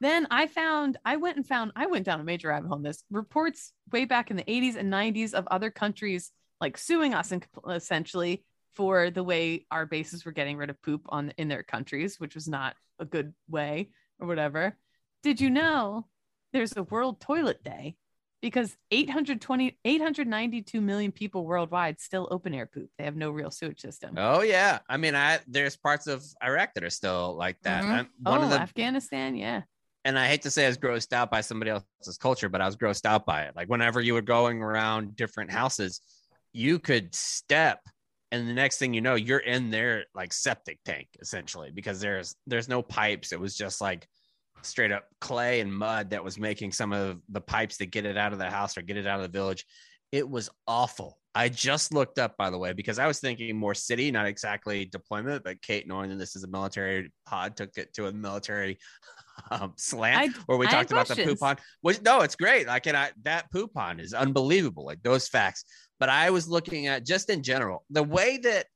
[0.00, 2.82] Then I found I went and found I went down a major rabbit hole on
[2.82, 3.02] this.
[3.10, 7.46] Reports way back in the 80s and 90s of other countries like suing us and
[7.70, 8.44] essentially
[8.74, 12.34] for the way our bases were getting rid of poop on in their countries, which
[12.34, 13.88] was not a good way
[14.20, 14.76] or whatever.
[15.22, 16.06] Did you know
[16.52, 17.96] there's a World Toilet Day?
[18.42, 22.90] Because 820 892 million people worldwide still open air poop.
[22.98, 24.14] They have no real sewage system.
[24.18, 27.82] Oh yeah, I mean, I there's parts of Iraq that are still like that.
[27.82, 28.08] Mhm.
[28.22, 29.62] One oh, of the Afghanistan, yeah.
[30.06, 32.66] And I hate to say I was grossed out by somebody else's culture, but I
[32.66, 33.56] was grossed out by it.
[33.56, 36.00] Like whenever you were going around different houses,
[36.52, 37.80] you could step,
[38.30, 42.36] and the next thing you know, you're in their like septic tank essentially because there's
[42.46, 43.32] there's no pipes.
[43.32, 44.06] It was just like
[44.62, 48.16] straight up clay and mud that was making some of the pipes to get it
[48.16, 49.66] out of the house or get it out of the village.
[50.12, 51.18] It was awful.
[51.34, 54.84] I just looked up, by the way, because I was thinking more city, not exactly
[54.84, 55.42] deployment.
[55.42, 58.78] But Kate, knowing that this is a military pod, took it to a military
[59.50, 61.34] um, slant I- where we I talked about the questions.
[61.34, 61.58] poop pond.
[61.80, 62.66] Which no, it's great.
[62.66, 64.84] Like, and I that poop pond is unbelievable.
[64.84, 65.64] Like those facts.
[65.98, 68.66] But I was looking at just in general the way that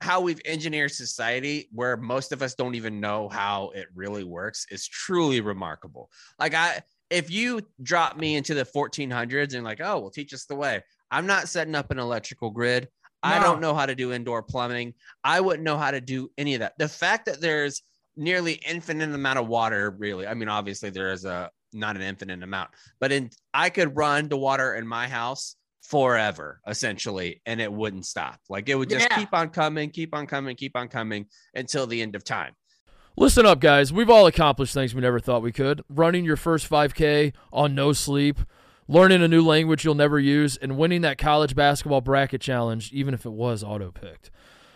[0.00, 4.64] how we've engineered society, where most of us don't even know how it really works,
[4.70, 6.08] is truly remarkable.
[6.38, 10.44] Like I, if you drop me into the 1400s and like, oh, well, teach us
[10.44, 10.82] the way.
[11.10, 12.88] I'm not setting up an electrical grid.
[13.22, 14.94] I don't know how to do indoor plumbing.
[15.24, 16.74] I wouldn't know how to do any of that.
[16.78, 17.82] The fact that there's
[18.18, 20.26] nearly infinite amount of water, really.
[20.26, 24.28] I mean, obviously there is a not an infinite amount, but in I could run
[24.28, 28.40] the water in my house forever, essentially, and it wouldn't stop.
[28.50, 29.18] Like it would just Yeah.
[29.18, 32.54] keep on coming, keep on coming, keep on coming until the end of time.
[33.16, 33.92] Listen up, guys.
[33.92, 35.82] We've all accomplished things we never thought we could.
[35.88, 38.38] Running your first 5K on no sleep,
[38.86, 43.14] learning a new language you'll never use, and winning that college basketball bracket challenge, even
[43.14, 44.30] if it was auto picked.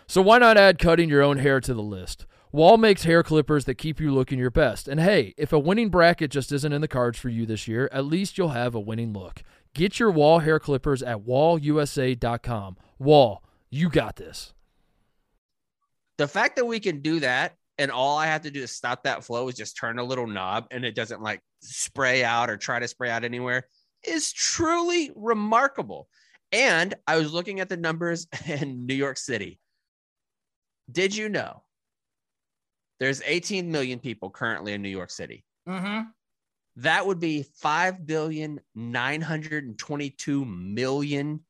[0.07, 2.25] So why not add cutting your own hair to the list?
[2.53, 4.87] Wall makes hair clippers that keep you looking your best.
[4.87, 7.89] And hey, if a winning bracket just isn't in the cards for you this year,
[7.91, 9.41] at least you'll have a winning look.
[9.73, 12.77] Get your Wall hair clippers at wallusa.com.
[12.99, 14.53] Wall, you got this.
[16.19, 19.01] The fact that we can do that and all I have to do to stop
[19.01, 22.57] that flow is just turn a little knob and it doesn't like spray out or
[22.57, 23.65] try to spray out anywhere
[24.03, 26.07] is truly remarkable.
[26.51, 29.59] And I was looking at the numbers in New York City.
[30.91, 31.63] Did you know
[32.99, 35.43] there's 18 million people currently in New York City?
[35.67, 36.09] Mm-hmm.
[36.77, 41.41] That would be 5 billion 922 million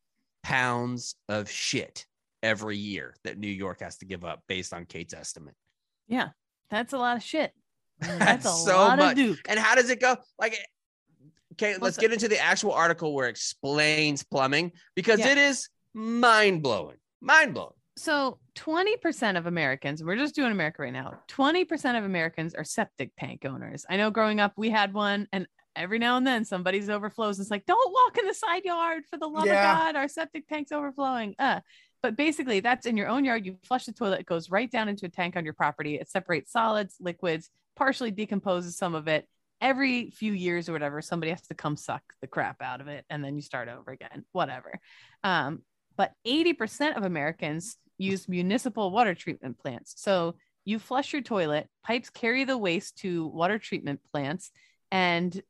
[0.44, 2.06] pounds of shit
[2.42, 5.56] every year that New York has to give up based on Kate's estimate.
[6.08, 6.30] Yeah,
[6.70, 7.54] that's a lot of shit.
[8.00, 9.12] That's That's a so lot much.
[9.12, 9.40] of Duke.
[9.48, 10.18] And how does it go?
[10.38, 10.58] Like,
[11.54, 15.30] okay, let's get into the actual article where it explains plumbing because Yeah.
[15.32, 16.98] it is mind blowing.
[17.22, 17.74] Mind blowing.
[17.96, 23.12] So 20% of Americans, we're just doing America right now, 20% of Americans are septic
[23.20, 23.86] tank owners.
[23.90, 27.40] I know growing up, we had one, and every now and then somebody's overflows.
[27.40, 29.72] It's like, don't walk in the side yard for the love Yeah.
[29.74, 29.96] of God.
[29.96, 31.36] Our septic tank's overflowing.
[31.38, 31.60] Uh,
[32.02, 33.46] but basically, that's in your own yard.
[33.46, 35.96] You flush the toilet, it goes right down into a tank on your property.
[35.96, 39.28] It separates solids, liquids, partially decomposes some of it.
[39.62, 43.06] Every few years or whatever, somebody has to come suck the crap out of it,
[43.10, 44.80] and then you start over again, whatever.
[45.24, 45.62] Um,
[45.98, 49.94] but 80% of Americans use municipal water treatment plants.
[49.98, 50.36] So
[50.66, 54.52] you flush your toilet, pipes carry the waste to water treatment plants,
[54.92, 55.42] and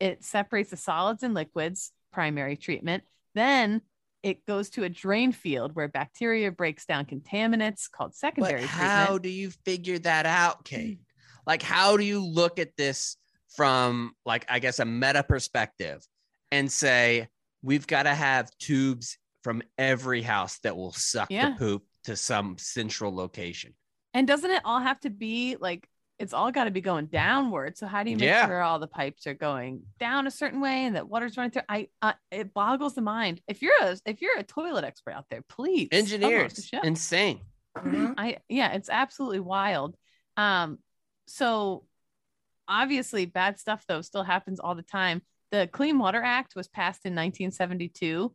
[0.00, 3.04] it separates the solids and liquids, primary treatment.
[3.34, 3.82] Then
[4.22, 9.04] it goes to a drain field where bacteria breaks down contaminants called secondary But how
[9.04, 9.22] treatment.
[9.22, 11.00] do you figure that out, Kate?
[11.46, 13.16] Like, how do you look at this
[13.56, 16.06] from, like, I guess, a meta perspective
[16.50, 17.28] and say,
[17.62, 21.50] we've got to have tubes from every house that will suck Yeah.
[21.50, 23.74] the poop to some central location?
[24.14, 25.88] And doesn't it all have to be like
[26.18, 27.76] it's all got to be going downward?
[27.76, 28.46] So how do you make Yeah.
[28.46, 31.62] sure all the pipes are going down a certain way and that water's running through?
[31.68, 33.40] I uh, it boggles the mind.
[33.48, 36.80] If you're a if you're a toilet expert out there, please come the Engineers, show.
[36.82, 37.40] insane.
[37.76, 38.14] Mhm.
[38.18, 39.96] I yeah, it's absolutely wild.
[40.36, 40.78] Um,
[41.26, 41.86] so
[42.68, 45.22] obviously bad stuff though still happens all the time.
[45.50, 48.32] The Clean Water Act was passed in 1972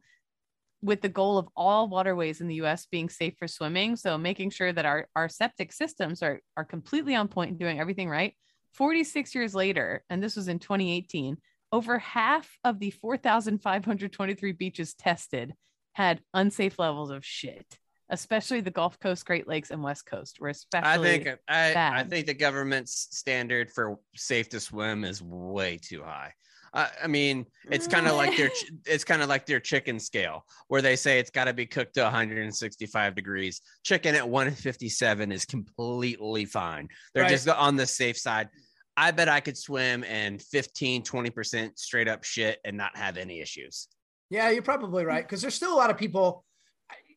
[0.82, 3.96] with the goal of all waterways in the US being safe for swimming.
[3.96, 7.80] So making sure that our, our septic systems are are completely on point and doing
[7.80, 8.34] everything right.
[8.74, 11.38] 46 years later, and this was in 2018,
[11.72, 15.54] over half of the 4,523 beaches tested
[15.94, 17.66] had unsafe levels of shit,
[18.10, 20.90] especially the Gulf Coast, Great Lakes, and West Coast were especially.
[20.90, 26.04] I think I, I think the government's standard for safe to swim is way too
[26.04, 26.34] high.
[26.78, 28.52] I, I mean, it's kind of like their
[28.86, 31.96] it's kind of like their chicken scale where they say it's got to be cooked
[31.96, 33.62] to 165 degrees.
[33.84, 36.88] Chicken at 157 is completely fine.
[37.14, 37.32] They're Right.
[37.32, 38.50] just on the safe side.
[38.96, 43.42] I bet I could swim in 15, 20% straight up shit and not have any
[43.42, 43.88] issues.
[44.30, 45.24] Yeah, you're probably right.
[45.24, 46.46] Because there's still a lot of people,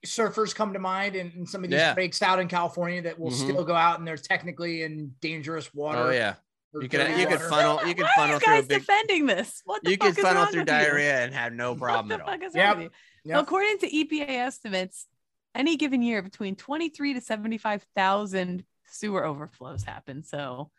[0.06, 1.94] surfers come to mind, and, and some of these Yeah.
[1.94, 3.34] breaks out in California that will Mhm.
[3.50, 5.98] still go out and they're technically in dangerous water.
[5.98, 6.36] Oh yeah.
[6.72, 7.48] Or You can dirty you could water.
[7.48, 9.62] funnel you can Why are funnel you through a guys big defending this?
[9.64, 10.74] What the you fuck could is funnel wrong through with you?
[10.74, 12.38] diarrhea and have no problem what at the all.
[12.38, 12.66] fuck is Yep.
[12.68, 12.90] wrong with you?
[13.24, 13.34] Yep.
[13.34, 15.06] Well, according to EPA estimates,
[15.54, 20.22] any given year between 23 to 75,000 sewer overflows happen.
[20.24, 20.70] So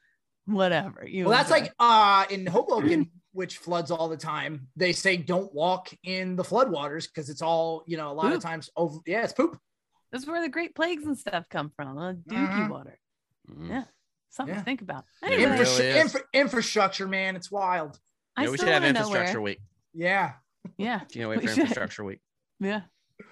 [0.46, 1.06] whatever.
[1.08, 1.62] You Well, that's enjoy.
[1.66, 4.68] like uh in Hoboken, which floods all the time.
[4.76, 8.12] They say don't walk in the floodwaters because it's all you know.
[8.12, 9.58] A lot of times, over yeah, it's poop.
[10.12, 11.98] that's where the Great Plagues and stuff come from.
[11.98, 12.70] Uh, dookie Mhm.
[12.70, 13.00] water.
[13.50, 13.70] Mhm.
[13.70, 13.84] Yeah.
[14.32, 14.60] Something Yeah.
[14.62, 15.06] to think about.
[15.24, 15.80] It Anyway, Infra- is.
[15.80, 18.00] infra- infrastructure, man, it's wild.
[18.36, 19.60] I Yeah, we still should have infrastructure where- week.
[19.94, 20.34] Yeah,
[20.78, 21.00] Yeah.
[21.12, 21.60] Can't wait We for should.
[21.60, 22.22] infrastructure week.
[22.60, 22.82] Yeah.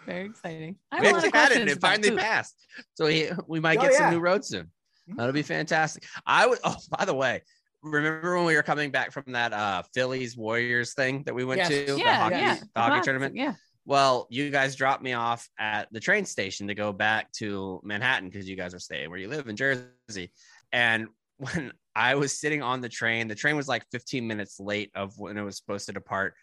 [0.06, 0.76] Very exciting.
[0.92, 2.20] I have We a lot actually of had it and it finally poop.
[2.20, 2.56] passed.
[2.94, 3.98] So he, we might Oh, get yeah.
[4.00, 4.70] some new roads soon.
[5.08, 6.04] That'll be fantastic.
[6.28, 6.60] I would.
[6.64, 7.42] Oh, by the way,
[7.82, 11.60] remember when we were coming back from that uh Phillies Warriors thing that we went
[11.60, 11.70] Yes.
[11.70, 12.60] to the hockey, yeah.
[12.76, 13.36] the hockey tournament?
[13.36, 13.54] Yeah.
[13.86, 18.30] Well, you guys dropped me off at the train station to go back to Manhattan
[18.30, 20.32] because you guys are staying where you live in Jersey.
[20.72, 21.08] And
[21.38, 25.18] when I was sitting on the train, the train was like 15 minutes late of
[25.18, 26.34] when it was supposed to depart.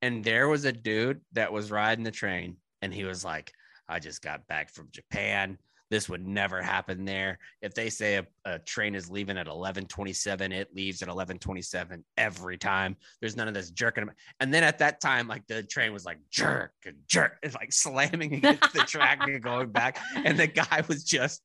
[0.00, 3.52] And there was a dude that was riding the train, and he was like,
[3.88, 5.58] I just got back from Japan.
[5.90, 7.38] This would never happen there.
[7.60, 12.56] If they say a, a train is leaving at 11:27, it leaves at 11:27 every
[12.56, 12.96] time.
[13.20, 14.08] There's none of this jerking.
[14.40, 17.74] And then at that time, like the train was like jerk and jerk, and like
[17.74, 19.98] slamming against the track and going back.
[20.16, 21.42] And the guy was just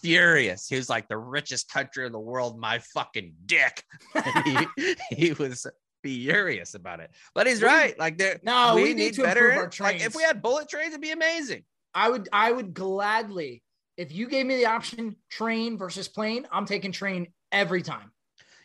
[0.00, 0.68] furious.
[0.68, 3.84] He was like the richest country in the world, my fucking dick.
[4.44, 5.66] He, he was
[6.02, 7.10] furious about it.
[7.34, 7.98] But he's We- right.
[7.98, 9.46] Like there, No, we, we need need to better.
[9.46, 10.00] improve our trains.
[10.00, 11.64] Like if we had bullet trains, it'd be amazing.
[11.94, 13.62] I would I would gladly
[13.98, 18.10] if you gave me the option train versus plane, I'm taking train every time.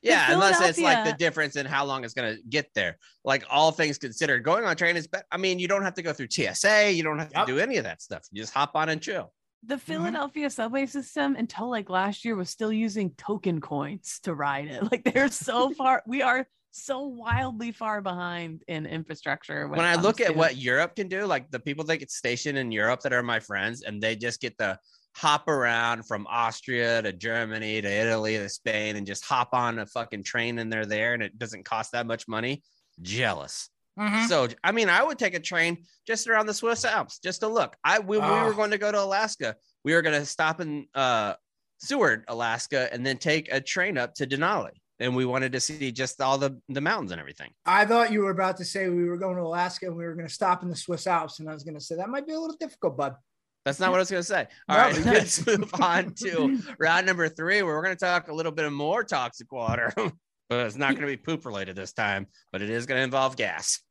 [0.02, 2.98] Yeah, unless it's like the difference in how long it's gonna get there.
[3.26, 5.26] Like all things considered, going on train is better.
[5.32, 7.48] I mean, you don't have to go through TSA, you don't have to Yep.
[7.48, 8.24] do any of that stuff.
[8.32, 9.34] You just hop on and chill.
[9.68, 9.82] The mm-hmm.
[9.82, 14.82] Philadelphia subway system until like last year was still using token coins to ride it.
[14.92, 19.68] Like they're so far, we are so wildly far behind in infrastructure.
[19.68, 22.58] when it I look at what Europe can do, like the people that get stationed
[22.58, 24.80] in Europe that are my friends, and they just get to
[25.18, 29.86] hop around from Austria to Germany to Italy to Spain and just hop on a
[29.88, 32.62] fucking train and they're there and it doesn't cost that much money.
[33.02, 33.70] Jealous.
[33.98, 34.28] Mhm.
[34.28, 37.48] So I mean, I would take a train just around the Swiss Alps just to
[37.48, 37.76] look.
[37.84, 38.46] I when we Ah.
[38.46, 41.34] were going to go to Alaska, we were going to stop in uh,
[41.80, 44.72] Seward, Alaska, and then take a train up to Denali.
[45.00, 47.52] And we wanted to see just all the the mountains and everything.
[47.66, 50.16] I thought you were about to say we were going to Alaska and we were
[50.16, 52.26] going to stop in the Swiss Alps, and I was going to say that might
[52.26, 53.16] be a little difficult, bud.
[53.64, 54.48] That's not what I was going to say.
[54.70, 58.28] All No, right, let's move on to round number three, where we're going to talk
[58.30, 59.92] a little bit of more toxic water,
[60.50, 63.04] but it's not going to be poop related this time, but it is going to
[63.04, 63.82] involve gas.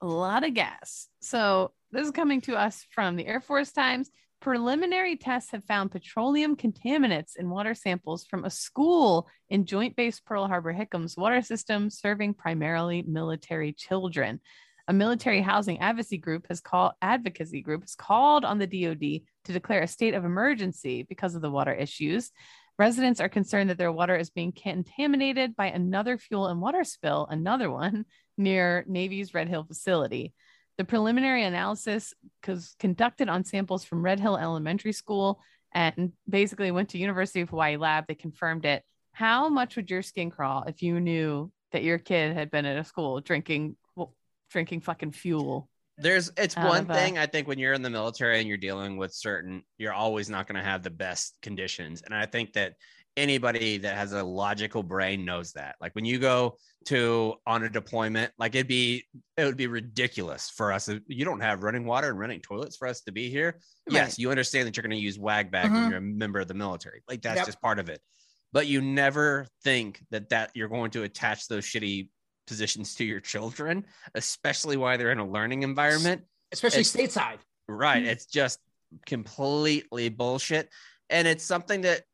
[0.00, 1.08] A lot of gas.
[1.20, 4.10] So this is coming to us from the Air Force Times.
[4.40, 10.20] Preliminary tests have found petroleum contaminants in water samples from a school in Joint Base
[10.20, 14.40] Pearl Harbor Hickams water system serving primarily military children.
[14.88, 19.52] A military housing advocacy group has called advocacy group has called on the DoD to
[19.52, 22.30] declare a state of emergency because of the water issues.
[22.78, 27.26] Residents are concerned that their water is being contaminated by another fuel and water spill,
[27.30, 28.04] another one
[28.38, 30.34] near Navy's Red Hill facility.
[30.76, 32.12] The preliminary analysis
[32.46, 35.40] was conducted on samples from Red Hill Elementary School
[35.72, 38.06] and basically went to University of Hawaii lab.
[38.06, 38.82] They confirmed it.
[39.12, 42.78] How much would your skin crawl if you knew that your kid had been at
[42.78, 44.14] a school drinking well,
[44.50, 45.70] drinking fucking fuel?
[45.98, 49.14] There's it's one thing I think when you're in the military and you're dealing with
[49.14, 52.02] certain, you're always not going to have the best conditions.
[52.02, 52.74] And I think that
[53.16, 55.76] anybody that has a logical brain knows that.
[55.80, 59.04] Like when you go to on a deployment, like it'd be
[59.38, 60.88] it would be ridiculous for us.
[60.88, 63.58] if You don't have running water and running toilets for us to be here.
[63.88, 65.88] Yes, you understand that you're going to use wag bag when Mhm.
[65.88, 67.02] you're a member of the military.
[67.08, 67.46] Like that's Yep.
[67.46, 68.02] just part of it.
[68.52, 72.10] But you never think that that you're going to attach those shitty
[72.46, 73.84] positions to your children,
[74.14, 76.24] especially while they're in a learning environment.
[76.52, 77.38] Especially It's- stateside.
[77.68, 78.04] Right.
[78.04, 78.08] Mhm.
[78.08, 78.60] It's just
[79.06, 80.70] completely bullshit.
[81.10, 82.04] And it's something that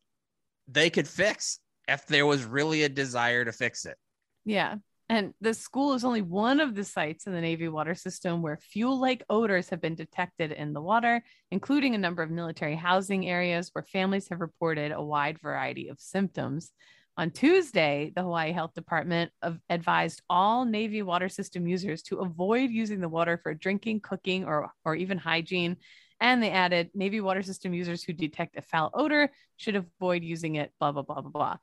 [0.68, 3.98] they could fix if there was really a desire to fix it.
[4.44, 4.76] Yeah.
[5.08, 8.56] And the school is only one of the sites in the Navy water system where
[8.56, 13.28] fuel like odors have been detected in the water, including a number of military housing
[13.28, 16.72] areas where families have reported a wide variety of symptoms.
[17.18, 19.30] On Tuesday, the Hawaii Health Department
[19.68, 24.70] advised all Navy water system users to avoid using the water for drinking, cooking, or,
[24.84, 25.76] or even hygiene.
[26.20, 30.54] And they added Navy water system users who detect a foul odor should avoid using
[30.54, 31.56] it, blah, blah, blah, blah, blah.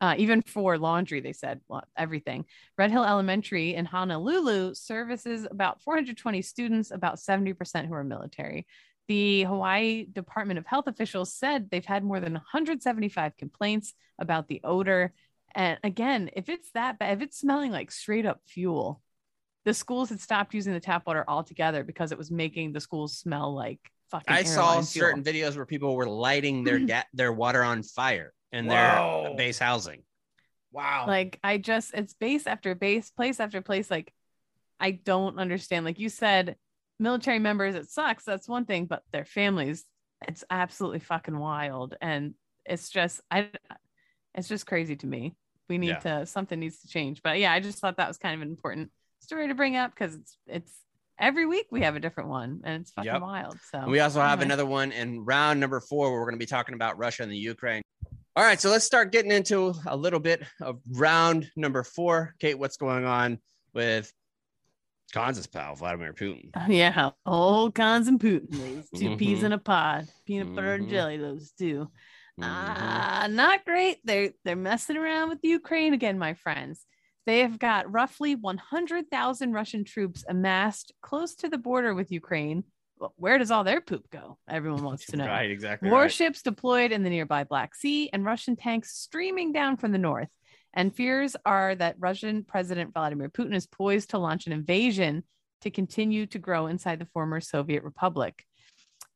[0.00, 2.44] Uh, even for laundry, they said well, everything.
[2.76, 8.66] Red Hill Elementary in Honolulu services about 420 students, about 70% who are military.
[9.08, 14.60] The Hawaii Department of Health officials said they've had more than 175 complaints about the
[14.64, 15.12] odor.
[15.54, 19.02] And again, if it's that bad, if it's smelling like straight up fuel,
[19.64, 23.16] the schools had stopped using the tap water altogether because it was making the schools
[23.18, 23.80] smell like
[24.10, 24.32] fucking.
[24.34, 25.06] I saw airline fuel.
[25.06, 29.58] certain videos where people were lighting their ga- their water on fire in their base
[29.58, 30.02] housing.
[30.72, 31.04] Wow.
[31.06, 34.10] like i just it's base after base place after place like
[34.80, 36.56] i don't understand like you said
[37.02, 39.84] military members it sucks that's one thing but their families
[40.28, 42.34] it's absolutely fucking wild and
[42.64, 43.48] it's just i
[44.34, 45.34] it's just crazy to me
[45.68, 46.20] we need Yeah.
[46.20, 48.48] to something needs to change but yeah i just thought that was kind of an
[48.48, 48.90] important
[49.20, 50.72] story to bring up because it's it's
[51.18, 53.20] every week we have a different one and it's fucking Yep.
[53.22, 54.46] wild so And we also have anyway.
[54.46, 57.30] another one in round number four where we're going to be talking about Russia and
[57.30, 57.82] the Ukraine.
[58.34, 62.34] All right, so let's start getting into a little bit of round number four.
[62.40, 63.38] Kate, what's going on
[63.74, 64.10] with
[65.12, 66.50] Kansas pal Vladimir Putin?
[66.68, 68.50] Yeah, old cons and Putin.
[68.50, 69.44] Those 2 peas Mhm.
[69.44, 70.90] in a pod, peanut butter and Mhm.
[70.90, 71.16] jelly.
[71.18, 71.90] Those 2
[72.40, 72.44] Mhm.
[72.44, 73.98] Ah, not great.
[74.04, 76.86] They're they're messing around with Ukraine again, my friends.
[77.26, 82.64] They have got roughly 100,000 Russian troops amassed close to the border with Ukraine,
[82.98, 84.38] Well, where does all their poop go?
[84.48, 85.26] Everyone wants to know.
[85.26, 85.88] Right, exactly.
[85.88, 85.92] right.
[85.92, 90.28] Warships deployed in the nearby Black Sea and Russian tanks streaming down from the north.
[90.74, 95.24] And fears are that Russian President Vladimir Putin is poised to launch an invasion
[95.62, 98.44] to continue to grow inside the former Soviet Republic.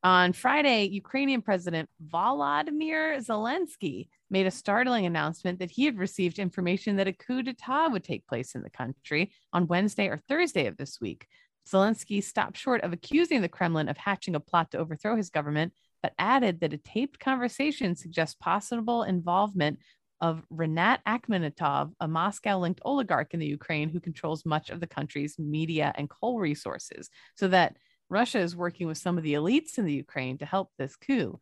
[0.03, 6.97] On Friday, Ukrainian President Volodymyr Zelensky made a startling announcement that he had received information
[6.97, 10.77] that a coup d'etat would take place in the country on Wednesday or Thursday of
[10.77, 11.27] this week.
[11.69, 15.73] Zelensky stopped short of accusing the Kremlin of hatching a plot to overthrow his government,
[16.03, 19.81] but added that a taped conversation suggests possible involvement
[20.21, 24.87] of Rinat Akhmetov, a Moscow linked oligarch in the Ukraine who controls much of the
[24.87, 27.77] country's media and coal resources, so that
[28.09, 31.41] Russia is working with some of the elites in the Ukraine to help this coup.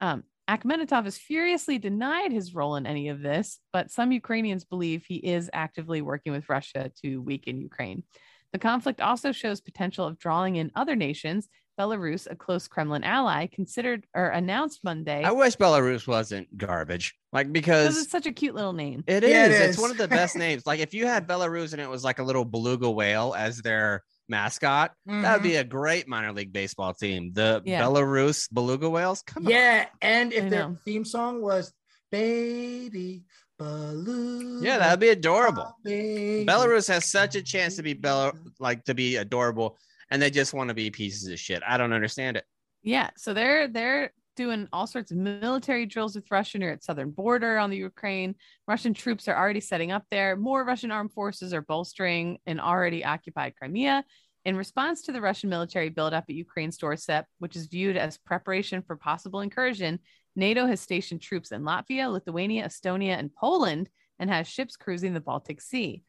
[0.00, 5.04] Um, Akhmenitov has furiously denied his role in any of this, but some Ukrainians believe
[5.04, 8.04] he is actively working with Russia to weaken Ukraine.
[8.52, 11.48] The conflict also shows potential of drawing in other nations.
[11.78, 17.14] Belarus, a close Kremlin ally, considered or announced Monday I wish Belarus wasn't garbage.
[17.32, 19.04] Like because because it's such a cute little name.
[19.06, 19.30] it is.
[19.30, 20.64] Yeah, it It's one of the best names.
[20.66, 24.02] Like if you had Belarus and it was like a little beluga whale as their
[24.28, 25.42] mascot, that would Mhm.
[25.42, 27.32] be a great minor league baseball team.
[27.34, 27.82] The Yeah.
[27.82, 29.22] Belarus beluga whales.
[29.22, 29.52] Come on.
[29.52, 30.78] Yeah, and I if their know.
[30.84, 31.72] theme song was
[32.10, 33.24] "Baby
[33.58, 35.76] Beluga," Yeah, that'd be adorable.
[35.84, 36.44] Baby.
[36.46, 39.78] Belarus has such a chance to be Bela like to be adorable,
[40.10, 41.62] and they just want to be pieces of shit.
[41.66, 42.44] I don't understand it.
[42.82, 47.10] Yeah, so they're they're doing all sorts of military drills with Russia near its southern
[47.10, 48.34] border on the Ukraine.
[48.68, 50.36] Russian troops are already setting up there.
[50.36, 54.04] More Russian armed forces are bolstering an already occupied Crimea.
[54.44, 58.82] In response to the Russian military buildup at Ukraine's doorstep, which is viewed as preparation
[58.82, 59.98] for possible incursion,
[60.36, 63.88] NATO has stationed troops in Latvia, Lithuania, Estonia, and Poland,
[64.20, 66.02] and has ships cruising the Baltic Sea.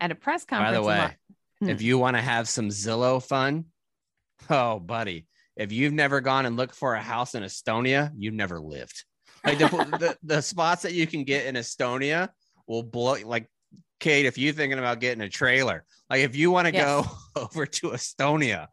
[0.00, 1.10] At a press conference, By the way, La-
[1.62, 1.68] Hmm.
[1.70, 3.66] if you want to have some Zillow fun,
[4.50, 8.58] oh, buddy, if you've never gone and looked for a house in Estonia, you've never
[8.60, 9.04] lived.
[9.46, 9.66] Like the,
[10.00, 12.30] the, the spots that you can get in Estonia
[12.66, 13.16] will blow.
[13.24, 13.48] Like,
[14.00, 16.84] Kate, if you're thinking about getting a trailer, like if you want to Yes.
[16.84, 17.06] go
[17.42, 18.66] over to Estonia,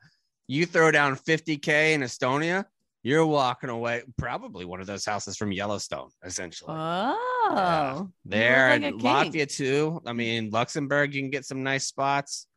[0.47, 2.65] you throw down 50K in Estonia,
[3.03, 4.01] you're walking away.
[4.17, 6.73] Probably one of those houses from Yellowstone, essentially.
[6.75, 7.19] oh,
[7.51, 8.03] Yeah.
[8.25, 8.97] There, like a.
[8.97, 10.01] Latvia too.
[10.05, 12.47] I mean, Luxembourg, you can get some nice spots.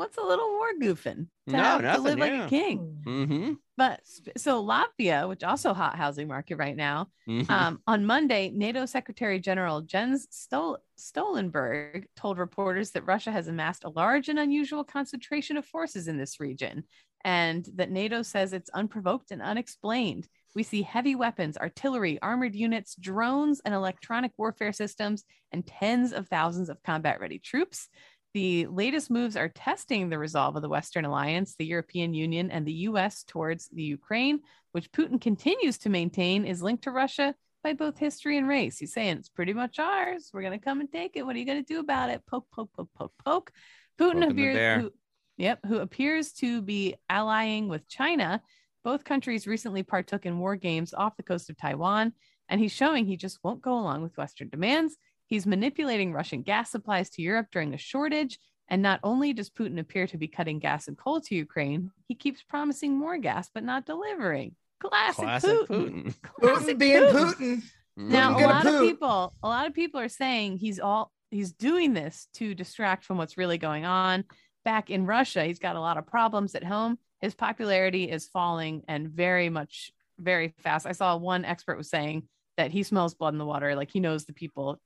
[0.00, 1.26] What's a little war goofing?
[1.48, 3.02] To No, have to nothing, live like a king.
[3.04, 3.52] Mm-hmm.
[3.76, 4.00] But
[4.38, 7.52] so Latvia, which also hot housing market right now, Mm-hmm.
[7.52, 13.84] um, on Monday, NATO Secretary General Jens Stol- Stoltenberg told reporters that Russia has amassed
[13.84, 16.84] a large and unusual concentration of forces in this region,
[17.22, 20.28] and that NATO says it's unprovoked and unexplained.
[20.54, 26.26] We see heavy weapons, artillery, armored units, drones, and electronic warfare systems, and tens of
[26.26, 27.88] thousands of combat ready troops.
[28.32, 32.64] The latest moves are testing the resolve of the Western Alliance, the European Union, and
[32.64, 34.40] the US towards the Ukraine,
[34.72, 38.78] which Putin continues to maintain is linked to Russia by both history and race.
[38.78, 40.30] He's saying it's pretty much ours.
[40.32, 41.26] We're going to come and take it.
[41.26, 42.22] What are you going to do about it?
[42.26, 43.52] Poke, poke, poke, poke, poke.
[43.98, 44.50] Putin Poking the bear.
[44.50, 44.92] appears, who,
[45.36, 48.40] yep, who appears to be allying with China.
[48.84, 52.12] Both countries recently partook in war games off the coast of Taiwan,
[52.48, 54.96] and he's showing he just won't go along with Western demands.
[55.30, 58.38] He's manipulating Russian gas supplies to Europe during a shortage.
[58.68, 62.14] And not only does Putin appear to be cutting gas and coal to Ukraine, he
[62.14, 64.56] keeps promising more gas but not delivering.
[64.80, 65.68] Classic, Classic Putin.
[65.68, 66.22] Putin.
[66.22, 67.34] Classic Putin being Putin.
[67.34, 67.56] Putin.
[67.98, 68.12] Mm-hmm.
[68.12, 71.52] Now, a gonna lot of people, a lot of people are saying he's all he's
[71.52, 74.24] doing this to distract from what's really going on
[74.64, 75.44] back in Russia.
[75.44, 76.98] He's got a lot of problems at home.
[77.20, 80.86] His popularity is falling and very much very fast.
[80.86, 84.00] I saw one expert was saying that he smells blood in the water, like he
[84.00, 84.80] knows the people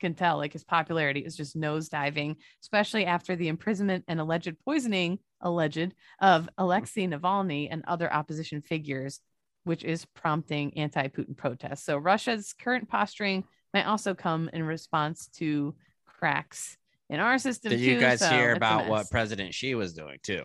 [0.00, 5.18] can tell like his popularity is just nosediving, especially after the imprisonment and alleged poisoning,
[5.40, 9.20] alleged of Alexei Navalny and other opposition figures,
[9.64, 11.84] which is prompting anti-Putin protests.
[11.84, 13.44] So Russia's current posturing
[13.74, 15.74] might also come in response to
[16.06, 16.76] cracks
[17.08, 17.70] in our system.
[17.70, 19.10] Did you guys so hear about what.
[19.10, 20.44] President Xi was doing too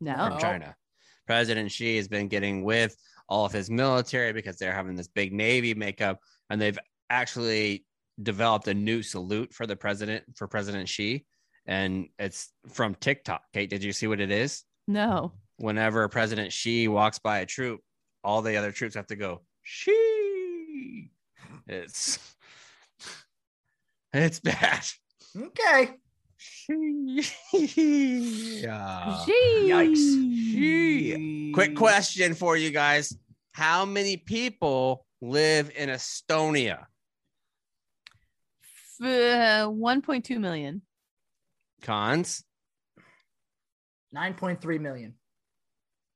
[0.00, 0.14] no?
[0.14, 0.76] from China?
[1.26, 2.96] President Xi has been getting with
[3.28, 6.78] all of his military because they're having this big Navy makeup, and they've
[7.10, 7.84] actually
[8.22, 11.24] developed a new salute for the president for President Xi,
[11.66, 13.42] and it's from TikTok.
[13.52, 14.64] Kate, did you see what it is?
[14.86, 15.32] No.
[15.56, 17.80] Whenever President Xi walks by a troop,
[18.24, 21.10] all the other troops have to go Xi.
[21.66, 22.18] It's
[24.12, 24.84] it's bad.
[25.36, 25.94] Okay.
[26.38, 27.22] She.
[28.62, 29.24] yeah.
[29.66, 31.52] Yikes.
[31.52, 33.16] Quick question for you guys.
[33.52, 36.86] How many people live in Estonia?
[39.02, 40.82] F- uh, 1.2 million.
[41.82, 42.44] Cons?
[44.14, 45.14] 9.3 million.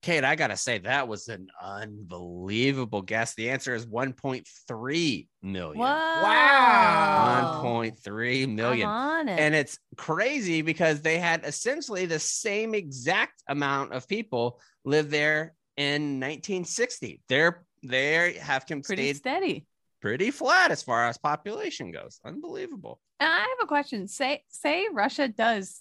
[0.02, 3.34] Kate, I gotta say that was an unbelievable guess.
[3.34, 5.78] The answer is 1.3 million.
[5.78, 7.62] Wow.
[7.64, 8.88] 1.3 million.
[8.88, 9.38] I'm on it.
[9.38, 15.54] And it's crazy because they had essentially the same exact amount of people live there
[15.76, 17.20] in 1960.
[17.28, 19.66] They're they have com- pretty stayed steady.
[20.02, 22.20] Pretty flat as far as population goes.
[22.24, 23.00] Unbelievable.
[23.20, 24.08] And I have a question.
[24.08, 25.80] Say say Russia does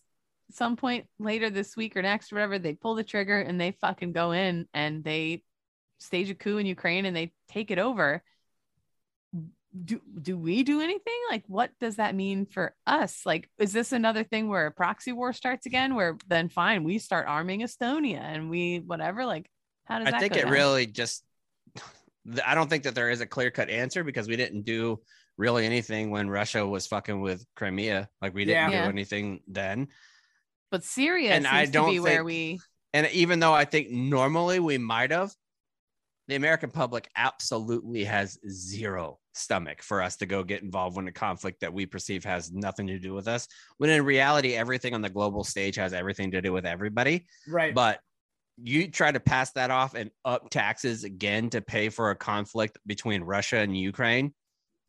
[0.51, 4.13] some point later this week or next, whatever, they pull the trigger and they fucking
[4.13, 5.43] go in and they
[5.99, 8.24] stage a coup in Ukraine and they take it over.
[9.86, 11.19] Do do we do anything?
[11.30, 13.26] Like what does that mean for us?
[13.26, 15.95] Like, is this another thing where a proxy war starts again?
[15.95, 19.26] Where then fine, we start arming Estonia and we whatever.
[19.26, 19.49] Like,
[19.86, 20.51] how does I that think it down?
[20.51, 21.24] really just
[22.45, 24.99] I don't think that there is a clear cut answer because we didn't do
[25.38, 28.09] really anything when Russia was fucking with Crimea.
[28.22, 28.78] Like we didn't Yeah.
[28.80, 28.89] do Yeah.
[28.89, 29.88] anything then.
[30.69, 32.59] but Syria and seems I to don't be where we
[32.93, 35.32] And even though I think normally we might have,
[36.28, 41.11] the American public absolutely has zero stomach for us to go get involved in a
[41.11, 43.47] conflict that we perceive has nothing to do with us.
[43.80, 47.26] When in reality, everything on the global stage has everything to do with everybody.
[47.49, 47.74] Right.
[47.76, 47.99] But
[48.64, 52.78] you try to pass that off and up taxes again to pay for a conflict
[52.86, 54.34] between Russia and Ukraine.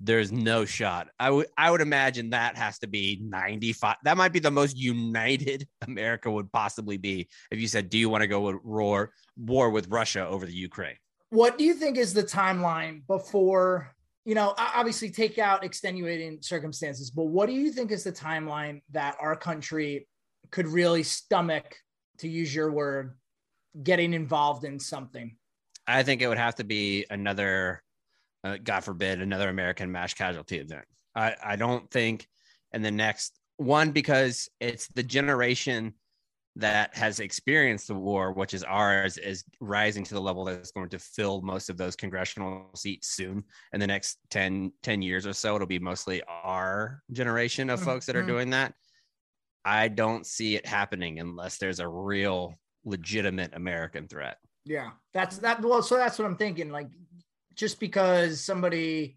[0.00, 1.08] There's no shot.
[1.20, 3.96] I would I would imagine that has to be 95.
[4.04, 8.08] That might be the most united America would possibly be if you said, "Do you
[8.08, 10.96] want to go with war war with Russia over the Ukraine?"
[11.32, 13.94] what do you think is the timeline before
[14.26, 18.82] you know obviously take out extenuating circumstances but what do you think is the timeline
[18.90, 20.06] that our country
[20.50, 21.74] could really stomach
[22.18, 23.16] to use your word
[23.82, 25.36] getting involved in something
[25.86, 27.82] I think it would have to be another,
[28.44, 30.84] uh, God forbid, another American mass casualty event.
[31.14, 32.28] I, I don't think
[32.72, 35.94] in the next one because it's the generation
[36.56, 40.90] that has experienced the war, which is ours, is rising to the level that's going
[40.90, 43.42] to fill most of those congressional seats soon.
[43.72, 48.06] In the next 10, 10 years or so, it'll be mostly our generation of folks
[48.06, 48.26] that are Mhm.
[48.28, 48.74] doing that.
[49.64, 52.54] I don't see it happening unless there's a real
[52.84, 54.38] legitimate American threat.
[54.64, 56.88] yeah that's that well so that's what i'm thinking like
[57.54, 59.16] just because somebody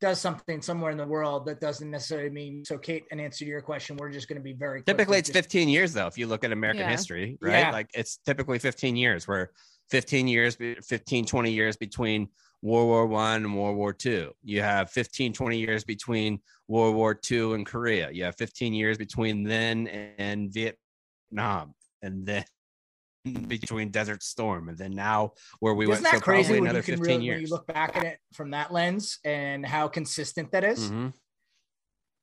[0.00, 3.50] does something somewhere in the world that doesn't necessarily mean so kate and answer to
[3.50, 6.06] your question we're just going to be very Typically, it's just- 15 years, though.
[6.06, 6.90] If you look at American Yeah.
[6.90, 7.60] history, right?
[7.60, 7.70] Yeah.
[7.70, 9.50] Like it's typically 15 years, where
[9.90, 12.28] 15 years, 15, 20 years between
[12.62, 14.32] World War One and World War Two.
[14.42, 18.10] You have 15, 20 years between World War Two and Korea.
[18.10, 19.86] You have 15 years between then
[20.18, 22.44] and Vietnam, and then
[23.24, 26.04] between Desert Storm, and then now where we Isn't went.
[26.04, 27.40] that so crazy probably when another you can 15 really when years.
[27.42, 30.90] you look back at it from that lens and how consistent that is?
[30.90, 31.14] Mhm.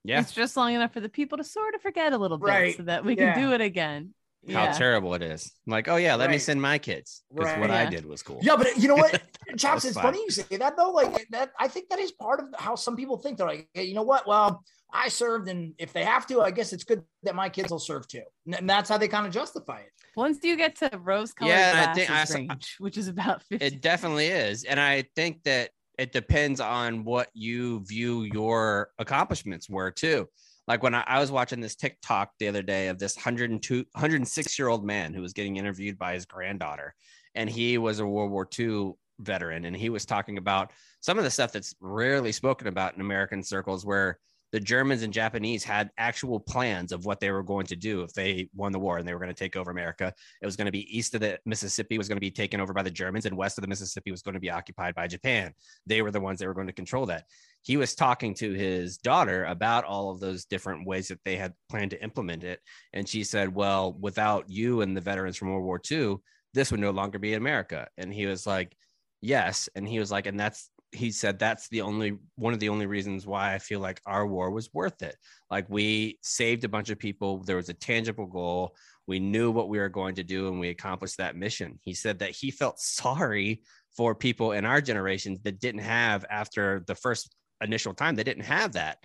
[0.03, 2.47] Yeah, it's just long enough for the people to sort of forget a little bit
[2.47, 2.77] Right.
[2.77, 3.33] so that we Yeah.
[3.33, 4.13] can do it again.
[4.51, 4.71] how Yeah.
[4.73, 5.51] terrible it is.
[5.67, 7.59] Like, oh yeah, let me send my kids because Right.
[7.59, 8.39] what I did was cool.
[8.41, 9.11] Yeah, but you know what,
[9.59, 9.85] Chops?
[9.85, 10.03] It's fine.
[10.05, 10.89] funny you say that though.
[10.89, 13.37] Like that, I think that is part of how some people think.
[13.37, 14.25] They're like, hey, you know what?
[14.25, 17.69] Well, I served, and if they have to, I guess it's good that my kids
[17.69, 18.23] will serve too.
[18.47, 19.91] And- And that's how they kind of justify it.
[20.15, 23.65] Once you get to rose colored Yeah, I think I range, which is about 50.
[23.65, 24.63] It definitely is.
[24.63, 30.27] And I think that it depends on what you view your accomplishments were too.
[30.67, 34.59] Like when I, I was watching this TikTok the other day of this 102, 106
[34.59, 36.93] year old man who was getting interviewed by his granddaughter,
[37.35, 41.23] and he was a World War II veteran, and he was talking about some of
[41.23, 44.19] the stuff that's rarely spoken about in American circles, where
[44.51, 48.13] the Germans and Japanese had actual plans of what they were going to do if
[48.13, 50.13] they won the war and they were going to take over America.
[50.41, 52.73] It was going to be east of the Mississippi was going to be taken over
[52.73, 55.53] by the Germans, and west of the Mississippi was going to be occupied by Japan.
[55.85, 57.25] They were the ones that were going to control that.
[57.61, 61.53] He was talking to his daughter about all of those different ways that they had
[61.69, 62.59] planned to implement it,
[62.91, 66.17] and she said, "Well, without you and the veterans from World War II,
[66.53, 68.75] this would no longer be America." And he was like,
[69.21, 72.69] "Yes," and he was like, "And that's." He said that's the only one of the
[72.69, 75.15] only reasons why I feel like our war was worth it.
[75.49, 77.43] Like we saved a bunch of people.
[77.43, 78.75] There was a tangible goal
[79.07, 81.79] we knew what we were going to do and we accomplished that mission.
[81.81, 83.61] He said that he felt sorry
[83.95, 88.45] for people in our generations that didn't have, after the first initial time, they didn't
[88.45, 88.99] have that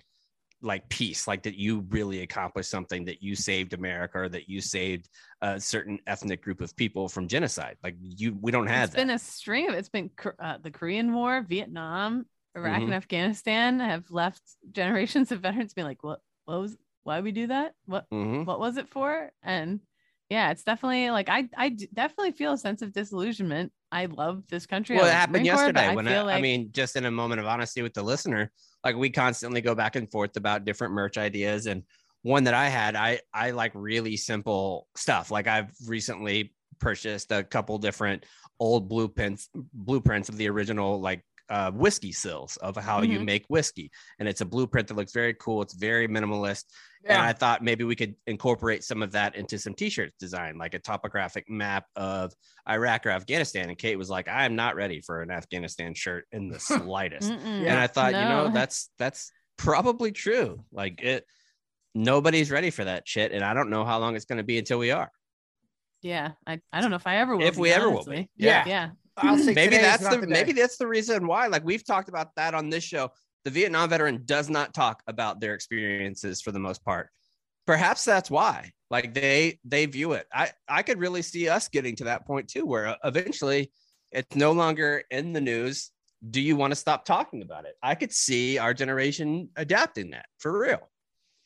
[0.62, 4.60] like peace, like that you really accomplished something, that you saved America or that you
[4.60, 5.08] saved
[5.42, 7.76] a certain ethnic group of people from genocide.
[7.84, 9.00] Like you, we don't have It's that.
[9.00, 12.26] been a string of it's been uh, the Korean War, Vietnam,
[12.56, 12.84] Iraq, Mhm.
[12.84, 14.42] and Afghanistan have left
[14.72, 17.74] generations of veterans being like, what, what was, why we do that?
[17.84, 18.46] What, Mhm.
[18.46, 19.30] what was it for?
[19.42, 19.80] And
[20.30, 23.72] yeah, it's definitely like I I definitely feel a sense of disillusionment.
[23.92, 24.96] I love this country.
[24.96, 27.10] I Well, it happened Corps, yesterday when I, feel I like- mean, just in a
[27.10, 28.50] moment of honesty with the listener,
[28.84, 31.66] like we constantly go back and forth about different merch ideas.
[31.66, 31.82] And
[32.22, 35.30] one that I had, I I like really simple stuff.
[35.30, 38.24] Like I've recently purchased a couple different
[38.58, 43.24] old blueprints blueprints of the original like uh, whiskey stills of how you Mhm.
[43.24, 45.62] make whiskey, and it's a blueprint that looks very cool.
[45.62, 46.64] It's very minimalist,
[47.04, 50.74] and I thought maybe we could incorporate some of that into some t-shirts design, like
[50.74, 52.32] a topographic map of
[52.68, 53.68] Iraq or Afghanistan.
[53.68, 56.58] And Kate was like, "I am not ready for an Afghanistan shirt in the
[56.90, 57.44] slightest." Mm-mm.
[57.66, 60.64] and I thought, you know, that's that's probably true.
[60.72, 61.24] Like it,
[61.94, 64.58] nobody's ready for that shit, and I don't know how long it's going to be
[64.58, 65.10] until we are,
[66.02, 67.46] yeah, I, I don't know if I ever will.
[67.46, 68.28] if we ever will be.
[68.36, 68.64] Yeah.
[68.66, 68.90] Yeah.
[69.16, 71.46] I'll say maybe that's not the maybe that's the reason why.
[71.46, 73.10] Like we've talked about that on this show.
[73.44, 77.10] The Vietnam veteran does not talk about their experiences for the most part.
[77.66, 78.72] Perhaps that's why.
[78.90, 80.26] Like they they view it.
[80.32, 83.72] I I could really see us getting to that point too, where eventually
[84.12, 85.90] it's no longer in the news.
[86.28, 87.74] Do you want to stop talking about it?
[87.82, 90.88] I could see our generation adapting that for real.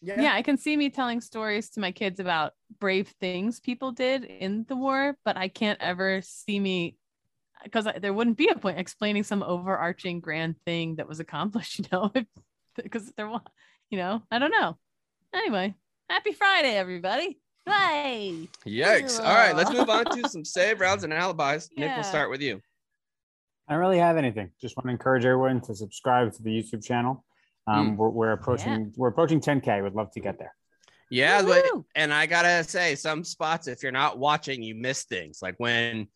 [0.02, 4.24] yeah i can see me telling stories to my kids about brave things people did
[4.24, 6.96] in the war but i can't ever see me
[7.64, 11.84] because there wouldn't be a point explaining some overarching grand thing that was accomplished you
[11.92, 12.12] know
[12.82, 13.42] because there was
[13.90, 14.76] you know i don't know
[15.34, 15.74] anyway
[16.08, 19.20] happy friday everybody bye Yikes.
[19.20, 21.68] All right, let's move on to some save rounds and alibis.
[21.76, 22.60] Nick, we'll start with you.
[23.68, 24.50] I don't really have anything.
[24.60, 27.24] Just want to encourage everyone to subscribe to the YouTube channel.
[27.68, 29.82] Um, we're, we're approaching we're approaching 10k.
[29.82, 30.54] Would love to get there.
[31.08, 35.40] Yeah, but and I gotta say, some spots, if you're not watching, you miss things.
[35.42, 36.08] Like when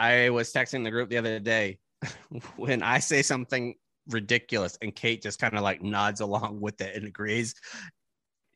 [0.00, 1.78] I was texting the group the other day,
[2.56, 3.74] when I say something
[4.08, 7.54] ridiculous and Kate just kind of like nods along with it and agrees,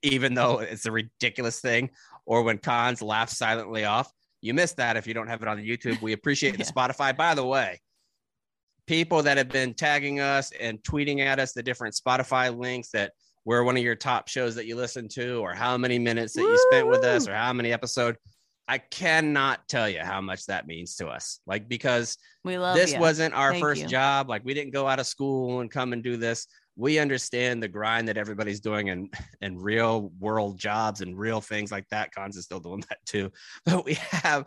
[0.02, 1.90] even though it's a ridiculous thing,
[2.24, 5.58] or when Cons laughs silently off, you miss that if you don't have it on
[5.58, 6.00] YouTube.
[6.00, 7.14] We appreciate the Spotify.
[7.14, 7.78] By the way,
[8.86, 13.12] people that have been tagging us and tweeting at us the different Spotify links that
[13.44, 16.42] we're one of your top shows that you listen to, or how many minutes that
[16.42, 18.16] you spent with us, or how many episode.
[18.66, 21.40] I cannot tell you how much that means to us.
[21.46, 23.00] Like because we love this ya.
[23.00, 23.88] wasn't our Thank first you.
[23.88, 24.28] job.
[24.28, 26.46] Like we didn't go out of school and come and do this.
[26.76, 29.12] We understand the grind that everybody's doing and
[29.42, 32.14] and real world jobs and real things like that.
[32.14, 33.30] Cons is still doing that too.
[33.66, 34.46] But we have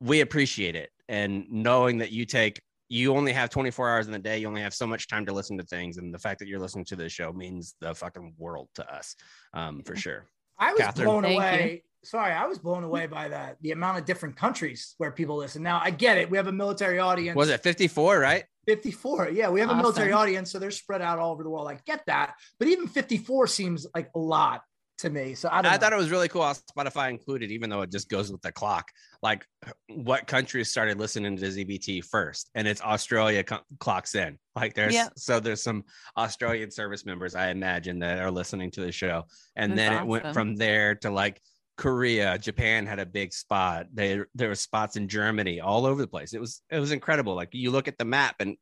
[0.00, 0.90] we appreciate it.
[1.08, 4.62] And knowing that you take you only have 24 hours in the day, you only
[4.62, 5.96] have so much time to listen to things.
[5.96, 9.14] And the fact that you're listening to this show means the fucking world to us.
[9.54, 10.26] Um, for sure.
[10.60, 11.06] I was Catherine.
[11.06, 11.40] blown Thank you.
[11.40, 11.84] away.
[12.02, 13.56] Sorry, I was blown away by that.
[13.60, 15.62] The amount of different countries where people listen.
[15.62, 16.30] Now I get it.
[16.30, 17.36] We have a military audience.
[17.36, 18.44] Was it 54, right?
[18.66, 19.30] 54?
[19.30, 21.68] Yeah, we have a military audience, so they're spread out all over the world.
[21.68, 24.62] I get that, but even 54 seems like a lot
[25.00, 25.34] to me.
[25.34, 25.72] So I don't.
[25.72, 28.40] I thought it was really cool how Spotify included, even though it just goes with
[28.42, 28.88] the clock,
[29.22, 29.44] like
[29.88, 34.38] what countries started listening to ZBT first, and it's Australia co- clocks in.
[34.54, 35.08] Like there's Yeah.
[35.16, 35.84] so there's some
[36.16, 39.24] Australian service members, I imagine, that are listening to the show,
[39.56, 41.40] and That's then it went from there to like
[41.76, 43.86] Korea, Japan had a big spot.
[43.94, 46.34] They there were spots in Germany, all over the place.
[46.34, 47.34] It was it was incredible.
[47.34, 48.56] Like you look at the map and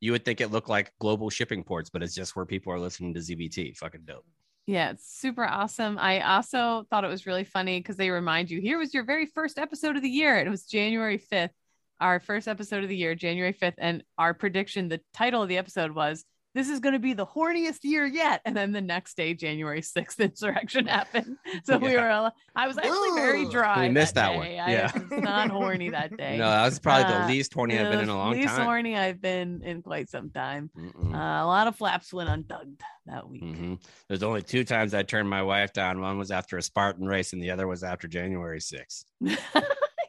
[0.00, 2.78] you would think it looked like global shipping ports, but it's just where people are
[2.78, 3.76] listening to ZBT.
[3.76, 4.26] Fucking dope.
[4.66, 5.96] Yeah, it's super awesome.
[5.96, 9.26] I also thought it was really funny because they remind you here was your very
[9.26, 10.38] first episode of the year.
[10.38, 11.52] It was January 5th,
[12.00, 13.74] our first episode of the year, January 5th.
[13.78, 16.24] And our prediction, the title of the episode was
[16.56, 18.40] this is going to be the horniest year yet.
[18.44, 21.36] And then the next day, January 6th, insurrection happened.
[21.64, 23.82] So we were, all- I was actually very dry.
[23.82, 24.46] We missed that one.
[24.46, 24.58] day.
[24.58, 24.92] I Yeah.
[25.10, 26.38] was not horny that day.
[26.38, 28.56] No, that was probably the Uh, least horny I've been in a long least time.
[28.56, 30.70] Least horny I've been in quite some time.
[30.76, 33.42] Uh, a lot of flaps went untugged that week.
[33.44, 33.78] Mhm.
[34.08, 36.00] There's only two times I turned my wife down.
[36.00, 39.04] One was after a Spartan race, and the other was after January 6th.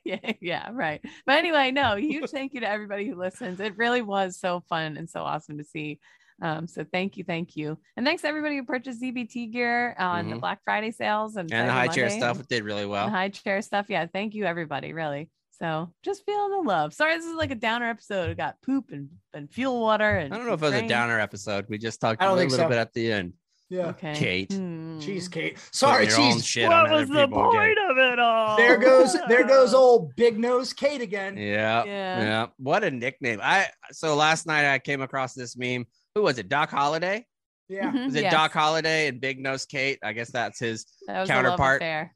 [0.04, 1.02] yeah, yeah, right.
[1.26, 3.60] But anyway, no, huge thank you to everybody who listens.
[3.60, 6.00] It really was so fun and so awesome to see.
[6.42, 10.30] Um, so thank you, thank you, and thanks to everybody who purchased ZBT gear on
[10.30, 10.40] the Mhm.
[10.42, 13.10] Black Friday sales and And the Cyber high chair Monday stuff did really well.
[13.10, 13.88] high chair stuff.
[13.90, 15.30] Yeah, thank you everybody, really.
[15.60, 16.94] So just feeling the love.
[16.94, 18.30] Sorry, this is like a downer episode.
[18.30, 20.88] It got poop and, and fuel water and I don't know if it was a
[20.88, 21.66] downer episode.
[21.68, 22.68] We just talked a don't little, so.
[22.70, 23.34] bit at the end.
[23.70, 23.88] Yeah.
[23.88, 24.54] Okay, Kate.
[24.54, 25.00] Hmm.
[25.00, 25.58] Jeez, Kate.
[25.74, 26.46] Sorry, Putting jeez.
[26.48, 27.76] shit What was the people again.
[27.76, 28.56] point of it all?
[28.56, 31.36] There goes there goes old big nose Kate again.
[31.36, 32.20] Yeah, Yeah.
[32.22, 32.46] yeah.
[32.58, 33.40] What a nickname!
[33.44, 35.86] I so last night I came across this meme.
[36.18, 36.50] Who was it?
[36.50, 37.28] Doc Holliday.
[37.70, 37.92] Yeah.
[37.92, 38.34] Mhm, Was it yes.
[38.34, 40.00] Doc Holliday and Big Nose Kate?
[40.02, 41.82] I guess that's his That was counterpart?
[41.84, 42.16] affair.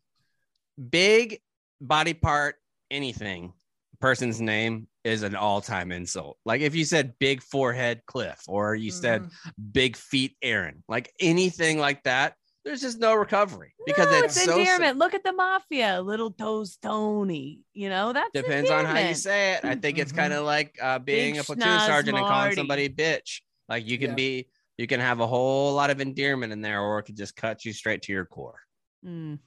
[0.90, 1.40] big
[1.80, 2.56] body part.
[2.90, 3.54] Anything
[4.00, 6.38] person's name is an all-time insult.
[6.46, 9.32] Like if you said big forehead Cliff or you said Mhm.
[9.72, 12.34] big feet Aaron, like anything like that,
[12.66, 14.98] there's just no recovery because no, it's, it's, so endearment.
[14.98, 17.60] Look at the mafia, little toes Tony.
[17.74, 19.66] You know that depends on how you say it.
[19.66, 20.18] I think it's Mhm.
[20.18, 23.42] kind of like uh, being Big a platoon schnoz sergeant and calling somebody bitch.
[23.70, 24.16] Like you can Yeah.
[24.16, 27.36] be, you can have a whole lot of endearment in there, or it could just
[27.36, 28.60] cut you straight to your core.
[29.06, 29.40] Mm.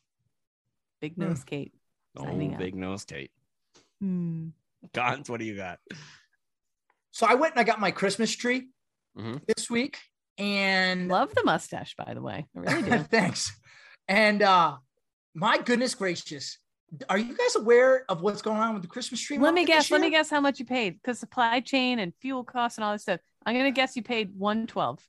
[1.00, 1.22] Big Hmm.
[1.22, 1.74] nose Kate.
[2.16, 2.58] Oh, Signing out.
[2.58, 3.32] big nose Kate.
[4.00, 5.80] Gons, what do you got?
[7.10, 8.68] So I went and I got my Christmas tree
[9.16, 9.40] Mhm.
[9.46, 9.98] this week,
[10.38, 12.46] and Love the mustache, by the way.
[12.54, 12.98] I really do.
[13.04, 13.52] Thanks.
[14.08, 14.78] And uh
[15.34, 16.58] my goodness gracious.
[17.08, 19.36] Are you guys aware of what's going on with the Christmas tree?
[19.38, 19.90] let me guess.
[19.90, 22.92] Let me guess how much you paid because supply chain and fuel costs and all
[22.92, 23.20] this stuff.
[23.46, 25.06] I'm gonna guess you paid one twelve.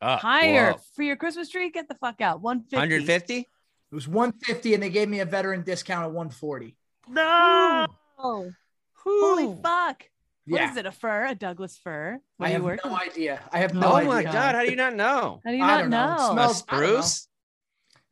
[0.00, 1.70] Uh, Higher for your Christmas tree.
[1.70, 2.40] Get the fuck out.
[2.40, 2.76] One fifty.
[2.76, 3.38] 150?
[3.40, 3.46] It
[3.94, 6.76] was 150 and they gave me a veteran discount of 140.
[7.08, 7.86] No.
[8.16, 8.54] Holy
[9.04, 9.58] Whew.
[9.62, 10.04] fuck.
[10.46, 10.78] What is Yeah.
[10.78, 10.86] it?
[10.86, 11.26] A fur?
[11.26, 12.18] A Douglas fir?
[12.36, 12.90] What I have you working?
[12.90, 13.40] no idea.
[13.52, 14.08] I have no oh idea.
[14.10, 14.54] my God.
[14.54, 15.40] How do you not know?
[15.44, 16.04] How do you not don't know.
[16.04, 16.14] It know?
[16.14, 16.86] A smells- I know.
[16.86, 17.28] spruce?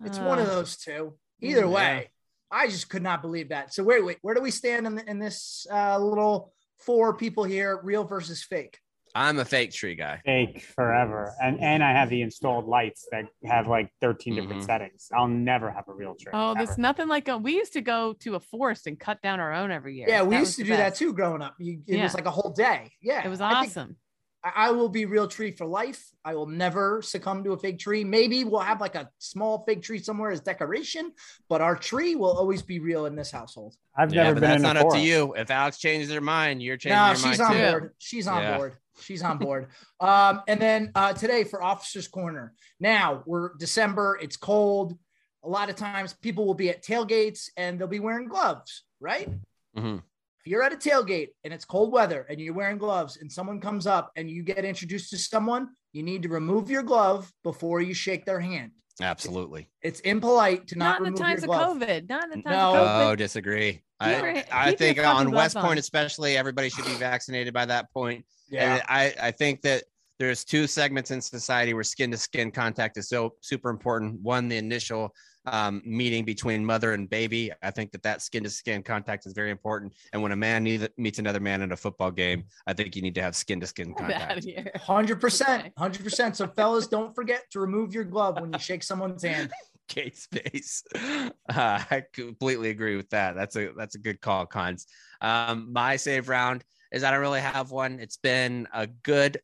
[0.04, 1.16] It's one of Uh, those two.
[1.40, 1.66] Either Yeah.
[1.68, 2.10] way,
[2.50, 3.72] I just could not believe that.
[3.72, 7.44] So wait, wait, where do we stand in, the, in this uh, little four people
[7.44, 8.78] here, real versus fake?
[9.14, 10.20] I'm a fake tree guy.
[10.24, 11.34] Fake forever.
[11.42, 14.66] And and I have the installed lights that have like 13 different Mhm.
[14.66, 15.08] settings.
[15.16, 16.30] I'll never have a real tree.
[16.34, 16.64] Oh, ever.
[16.64, 17.38] there's nothing like a.
[17.38, 20.08] We used to go to a forest and cut down our own every year.
[20.08, 21.54] Yeah, we That used to the do that too growing up.
[21.58, 22.02] You, it Yeah.
[22.04, 22.92] was like a whole day.
[23.00, 23.96] Yeah, It was I think awesome.
[24.44, 26.04] I I will be real tree for life.
[26.24, 28.04] I will never succumb to a fig tree.
[28.04, 31.12] Maybe we'll have like a small fig tree somewhere as decoration,
[31.48, 33.74] but our tree will always be real in this household.
[33.96, 35.34] I've Yeah, never but been that's in not up to you.
[35.36, 37.70] If Alex changes her mind, you're changing No, your she's mind on too.
[37.80, 37.94] board.
[37.98, 38.56] She's on Yeah.
[38.56, 38.76] board.
[39.00, 39.68] She's on board.
[40.00, 42.54] Um, and then uh, today for Officers Corner.
[42.78, 44.16] Now we're December.
[44.22, 44.96] It's cold.
[45.42, 49.28] A lot of times people will be at tailgates and they'll be wearing gloves, right?
[49.76, 50.02] Mhm.
[50.44, 53.60] If you're at a tailgate and it's cold weather and you're wearing gloves and someone
[53.60, 57.80] comes up and you get introduced to someone, you need to remove your glove before
[57.80, 58.72] you shake their hand.
[59.00, 59.68] Absolutely.
[59.82, 61.88] It's impolite to Not, not, in the remove times your of glove.
[61.88, 62.08] COVID.
[62.08, 62.74] Not in the times No.
[62.74, 63.06] of COVID.
[63.10, 63.72] Oh, disagree.
[63.72, 65.64] Keep I, your- I keep your think on West on.
[65.64, 68.24] Point, especially, everybody should be vaccinated by that point.
[68.48, 68.74] Yeah.
[68.74, 69.84] And I, I think that
[70.18, 74.20] there's two segments in society where skin to skin contact is so super important.
[74.20, 75.14] One, the initial
[75.52, 77.50] um, meeting between mother and baby.
[77.62, 79.94] I think that that skin to skin contact is very important.
[80.12, 83.02] And when a man need, meets another man in a football game, I think you
[83.02, 84.76] need to have skin to skin Get out of contact.
[84.78, 86.36] Hundred percent, hundred percent.
[86.36, 89.50] So, fellas, don't forget to remove your glove when you shake someone's hand.
[89.88, 90.82] Kate Space.
[91.50, 93.34] Uh, I completely agree with that.
[93.34, 94.86] That's a that's a good call, cons.
[95.22, 96.62] Um, my save round
[96.92, 98.00] is I don't really have one.
[98.00, 99.38] It's been a good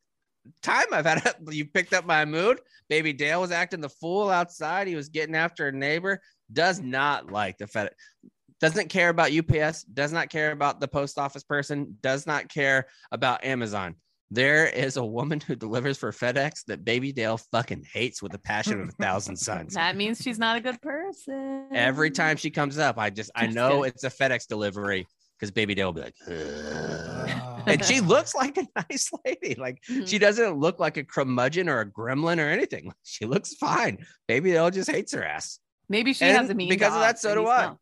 [0.61, 0.85] time.
[0.91, 2.59] I've had a, you picked up my mood.
[2.89, 4.87] Baby Dale was acting the fool outside.
[4.87, 6.21] He was getting after a neighbor.
[6.51, 7.89] Does not like the Fed.
[8.61, 9.83] Doesn't care about UPS.
[9.83, 11.97] Does not care about the post office person.
[12.01, 13.95] Does not care about Amazon.
[14.31, 18.39] There is a woman who delivers for FedEx that Baby Dale fucking hates with the
[18.39, 19.75] passion of a thousand suns.
[19.75, 21.67] That means she's not a good person.
[21.71, 23.85] Every time she comes up, I just I know kidding.
[23.85, 25.07] it's a FedEx delivery
[25.39, 29.55] because Baby Dale will be like, "Ugh." Uh, and she looks like a nice lady.
[29.55, 30.07] Like Mhm.
[30.07, 32.91] she doesn't look like a curmudgeon or a gremlin or anything.
[33.03, 34.05] She looks fine.
[34.27, 35.59] Baby Dale just hates her ass.
[35.89, 37.57] Maybe she And has a mean because of that, so do I.
[37.63, 37.77] smells.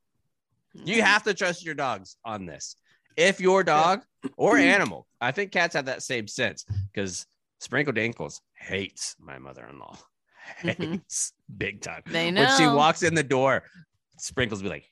[0.85, 2.75] You have to trust your dogs on this.
[3.15, 4.01] If your dog
[4.37, 7.25] or animal, I think cats have that same sense because
[7.59, 9.97] sprinkled Dinkles hates my mother-in-law.
[10.61, 10.91] Mhm.
[10.93, 12.01] Hates big time.
[12.07, 12.41] They know.
[12.43, 13.63] When she walks in the door,
[14.17, 14.85] Sprinkles be like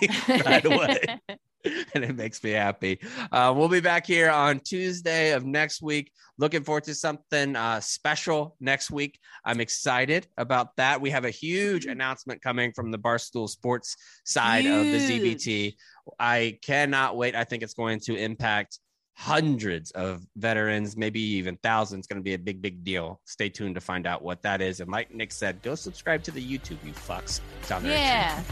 [0.46, 1.20] right away.
[1.94, 3.00] and it makes me happy.
[3.32, 6.12] Uh, we'll be back here on Tuesday of next week.
[6.38, 9.18] Looking forward to something uh, special next week.
[9.44, 11.00] I'm excited about that.
[11.00, 15.74] We have a huge announcement coming from the Barstool Sports side of the ZBT.
[16.18, 17.34] I cannot wait.
[17.34, 18.78] I think it's going to impact
[19.16, 22.06] hundreds of veterans, maybe even thousands.
[22.06, 23.20] Going to be a big, big deal.
[23.24, 24.78] Stay tuned to find out what that is.
[24.78, 27.40] And like Nick said, go subscribe to the YouTube, you fucks.
[27.66, 27.98] Down there.
[27.98, 28.42] yeah.